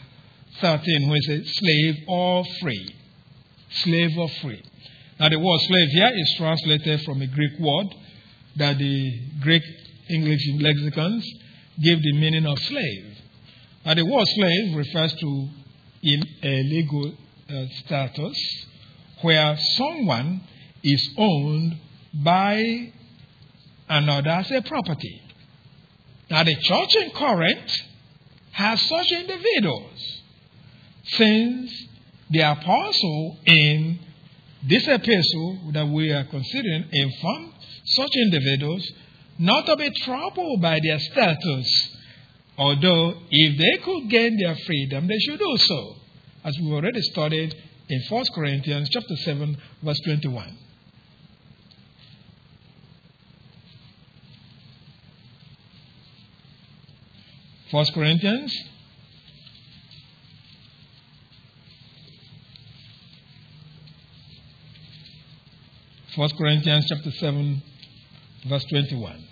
[0.60, 2.94] 13, when it says slave or free.
[3.70, 4.62] Slave or free.
[5.20, 7.94] Now, the word slave here is translated from a Greek word
[8.56, 9.62] that the Greek
[10.10, 11.24] English lexicons
[11.82, 13.07] give the meaning of slave.
[13.84, 15.48] Now, the word slave refers to
[16.02, 17.14] in a legal
[17.48, 18.66] uh, status
[19.22, 20.42] where someone
[20.82, 21.76] is owned
[22.14, 22.92] by
[23.88, 25.22] another as a property.
[26.30, 27.72] Now, the church in Corinth
[28.52, 30.22] has such individuals
[31.04, 31.88] since
[32.30, 33.98] the apostle in
[34.66, 37.52] this epistle that we are considering informed
[37.84, 38.86] such individuals
[39.38, 41.97] not to be troubled by their status,
[42.58, 45.94] although if they could gain their freedom, they should do so,
[46.44, 47.54] as we've already studied
[47.88, 50.58] in 1 Corinthians chapter 7, verse 21.
[57.70, 58.56] First Corinthians
[66.16, 67.62] First Corinthians chapter 7
[68.48, 69.24] verse 21.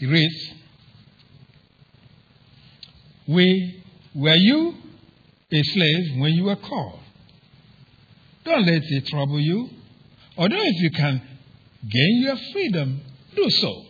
[0.00, 0.52] It reads,
[3.28, 4.74] We were you
[5.52, 7.00] a slave when you were called.
[8.44, 9.68] Don't let it trouble you.
[10.36, 11.20] Although if you can
[11.88, 13.00] gain your freedom,
[13.36, 13.84] do so.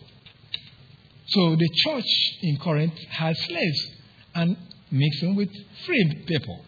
[1.28, 3.86] So the church in Corinth has slaves
[4.34, 4.56] and
[4.90, 5.50] mixed them with
[5.86, 6.64] free people.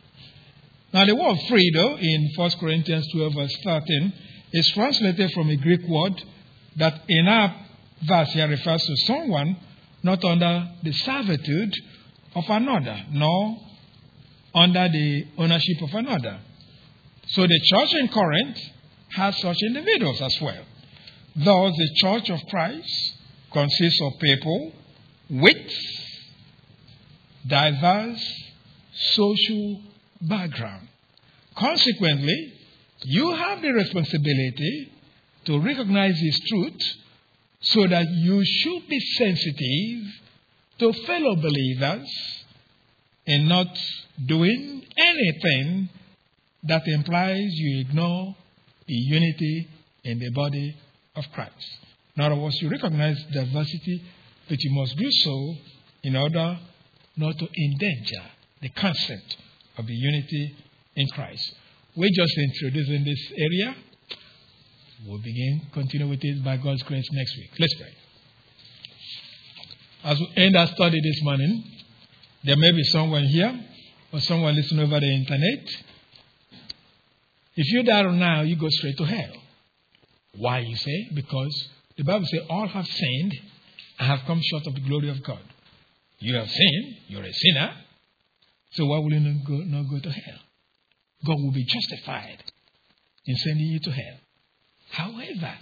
[0.93, 4.13] Now the word free though in 1 Corinthians 12 verse 13
[4.53, 6.23] is translated from a Greek word
[6.77, 7.57] that in our
[8.07, 9.57] verse here refers to someone
[10.03, 11.75] not under the servitude
[12.35, 13.59] of another, nor
[14.55, 16.39] under the ownership of another.
[17.29, 18.59] So the church in Corinth
[19.11, 20.65] has such individuals as well.
[21.37, 23.15] Thus, the church of Christ
[23.53, 24.73] consists of people
[25.31, 25.73] with
[27.47, 28.23] diverse
[29.15, 29.83] social
[30.21, 30.89] background.
[31.57, 32.53] Consequently,
[33.05, 34.93] you have the responsibility
[35.47, 36.81] to recognize this truth
[37.63, 40.13] so that you should be sensitive
[40.79, 42.09] to fellow believers
[43.27, 43.69] and not
[44.27, 45.89] doing anything
[46.65, 48.35] that implies you ignore
[48.87, 49.69] the unity
[50.05, 50.77] in the body
[51.17, 51.79] of Christ.
[52.17, 54.03] In other words, you recognize diversity,
[54.49, 55.55] but you must do so
[56.03, 56.59] in order
[57.17, 58.23] not to endanger
[58.61, 59.37] the concept
[59.79, 60.57] of the unity
[60.97, 61.55] in Christ.
[61.95, 63.77] We're just introducing this area.
[65.07, 67.51] We'll begin, continue with it by God's grace next week.
[67.59, 67.95] Let's pray.
[70.05, 71.65] As we end our study this morning,
[72.45, 73.61] there may be someone here
[74.13, 75.69] or someone listening over the internet.
[77.57, 79.33] If you die now, you go straight to hell.
[80.37, 81.09] Why, you say?
[81.15, 83.33] Because the Bible says all have sinned
[83.99, 85.43] and have come short of the glory of God.
[86.21, 87.75] You have sinned, you're a sinner,
[88.71, 90.39] so why will you not go, not go to hell?
[91.27, 92.45] God will be justified
[93.27, 94.19] in sending you to hell.
[94.93, 95.55] However,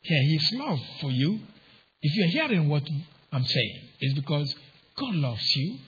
[0.00, 1.38] here His love for you,
[2.00, 2.82] if you're hearing what
[3.30, 4.54] I'm saying, is because
[4.96, 5.78] God loves you.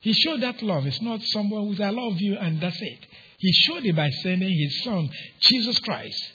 [0.00, 0.86] He showed that love.
[0.86, 3.06] It's not someone who's I love you and that's it.
[3.38, 5.08] He showed it by sending His Son,
[5.40, 6.32] Jesus Christ,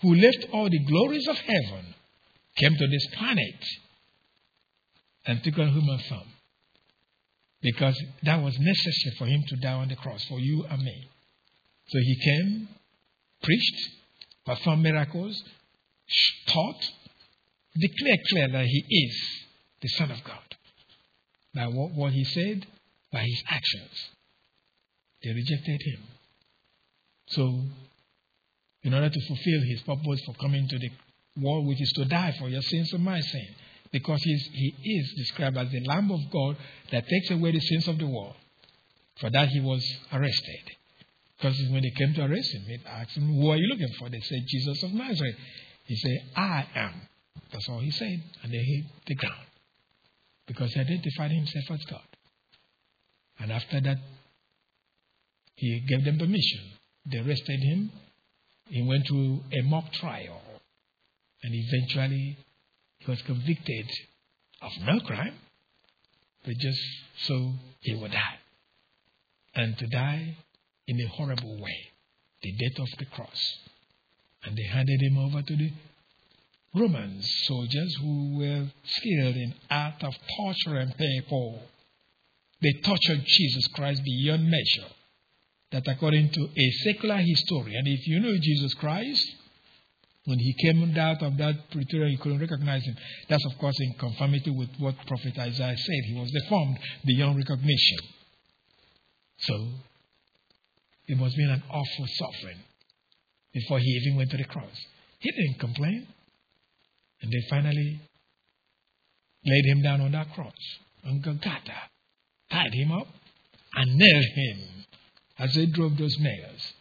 [0.00, 1.94] who left all the glories of heaven,
[2.56, 3.64] came to this planet
[5.26, 6.28] and took on human form.
[7.62, 11.08] Because that was necessary for him to die on the cross for you and me.
[11.88, 12.68] So he came,
[13.42, 13.93] preached,
[14.44, 15.42] performed miracles,
[16.46, 16.90] taught,
[17.78, 19.22] declared clear that he is
[19.80, 20.38] the Son of God.
[21.54, 22.66] By what, what he said,
[23.12, 24.10] by his actions.
[25.22, 26.02] They rejected him.
[27.28, 27.60] So,
[28.82, 30.90] in order to fulfill his purpose for coming to the
[31.40, 33.46] world, which is to die for your sins and my sin,
[33.90, 36.56] because he is described as the Lamb of God
[36.90, 38.34] that takes away the sins of the world.
[39.20, 40.76] For that he was arrested.
[41.36, 44.08] Because when they came to arrest him, they asked him, Who are you looking for?
[44.08, 45.36] They said, Jesus of Nazareth.
[45.86, 46.94] He said, I am.
[47.52, 48.22] That's all he said.
[48.42, 49.46] And they hit the ground.
[50.46, 52.06] Because he identified himself as God.
[53.38, 53.98] And after that,
[55.56, 56.60] he gave them permission.
[57.06, 57.90] They arrested him.
[58.68, 60.40] He went to a mock trial.
[61.42, 62.38] And eventually
[62.98, 63.86] he was convicted
[64.62, 65.34] of no crime,
[66.44, 66.80] but just
[67.24, 68.38] so he would die.
[69.54, 70.36] And to die
[70.86, 71.92] in a horrible way,
[72.42, 73.58] the death of the cross.
[74.44, 75.70] And they handed him over to the
[76.74, 81.62] Roman soldiers who were skilled in art of torturing people.
[82.60, 84.90] They tortured Jesus Christ beyond measure.
[85.70, 89.24] That according to a secular historian, if you know Jesus Christ,
[90.26, 92.96] when he came out of that praetorium, you couldn't recognize him.
[93.28, 96.04] That's, of course, in conformity with what Prophet Isaiah said.
[96.06, 97.98] He was deformed beyond recognition.
[99.38, 99.68] So,
[101.06, 102.58] it must been an awful suffering
[103.52, 104.76] before he even went to the cross.
[105.18, 106.06] He didn't complain.
[107.22, 108.00] And they finally
[109.46, 110.52] laid him down on that cross
[111.06, 111.90] on Golgotha,
[112.50, 113.06] tied him up,
[113.74, 114.58] and nailed him
[115.38, 116.72] as they drove those nails.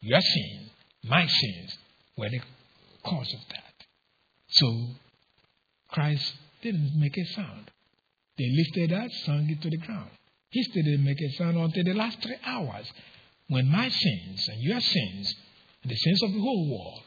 [0.00, 0.70] Your sin,
[1.04, 1.78] my sins,
[2.16, 2.40] were the
[3.04, 3.86] cause of that.
[4.48, 4.86] So
[5.88, 7.70] Christ didn't make a sound.
[8.38, 10.10] They lifted that, sung it to the ground.
[10.50, 12.90] He still didn't make a sound until the last three hours
[13.50, 15.34] when my sins and your sins
[15.82, 17.02] and the sins of the whole world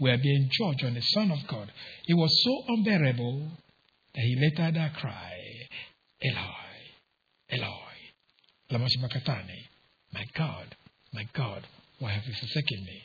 [0.00, 1.70] were being judged on the Son of God.
[2.08, 3.46] It was so unbearable
[4.14, 5.34] that he let out that cry,
[6.20, 6.82] Eloi,
[7.48, 7.94] Eloi,
[8.72, 9.68] lama sabachthani,
[10.12, 10.74] my God,
[11.12, 11.64] my God,
[12.00, 13.02] why have you forsaken me?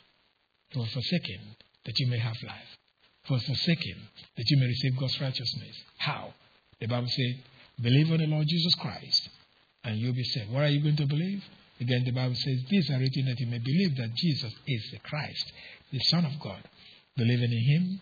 [0.70, 2.76] He was forsaken that you may have life.
[3.22, 5.76] He was forsaken that you may receive God's righteousness.
[5.98, 6.34] How?
[6.80, 7.44] The Bible said,
[7.80, 9.28] believe on the Lord Jesus Christ
[9.84, 10.50] and you'll be saved.
[10.50, 11.44] What are you going to believe?
[11.80, 14.98] Again, the Bible says, These are written that you may believe that Jesus is the
[14.98, 15.52] Christ,
[15.90, 16.62] the Son of God.
[17.16, 18.00] Believing in Him,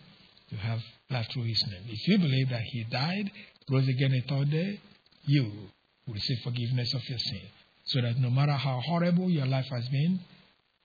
[0.49, 0.79] you have
[1.09, 1.83] life through His name.
[1.87, 3.31] If you believe that He died,
[3.69, 4.81] rose again a third day,
[5.23, 7.41] you will receive forgiveness of your sin.
[7.85, 10.19] So that no matter how horrible your life has been,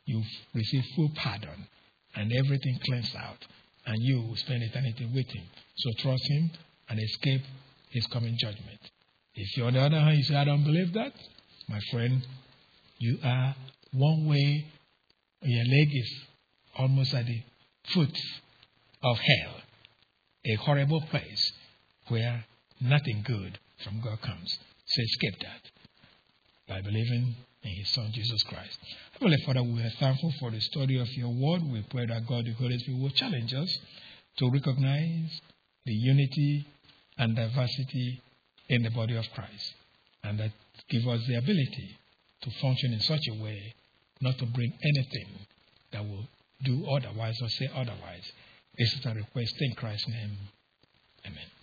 [0.07, 1.67] you've received full pardon
[2.15, 3.45] and everything cleansed out.
[3.87, 5.45] And you will spend eternity with Him.
[5.77, 6.51] So trust Him
[6.89, 7.43] and escape
[7.91, 8.81] His coming judgment.
[9.35, 11.13] If you, on the other hand, you say, I don't believe that,
[11.69, 12.25] my friend,
[13.05, 13.55] you are
[13.93, 14.67] one way,
[15.43, 16.11] your leg is
[16.79, 17.43] almost at the
[17.93, 18.19] foot
[19.03, 19.55] of hell,
[20.47, 21.53] a horrible place
[22.09, 22.47] where
[22.81, 24.59] nothing good from God comes.
[24.87, 25.71] So escape that
[26.67, 28.79] by believing in His Son Jesus Christ.
[29.13, 31.63] Heavenly Father, we are thankful for the study of your word.
[31.71, 33.79] We pray that God, the Holy Spirit, will challenge us
[34.39, 35.41] to recognize
[35.85, 36.67] the unity
[37.19, 38.23] and diversity
[38.71, 39.75] in the body of Christ,
[40.23, 40.53] and that
[40.89, 41.99] give us the ability
[42.45, 43.75] to function in such a way
[44.21, 45.29] not to bring anything
[45.93, 46.27] that will
[46.63, 48.33] do otherwise or say otherwise.
[48.79, 50.37] This is a request in Christ's name.
[51.27, 51.54] Amen.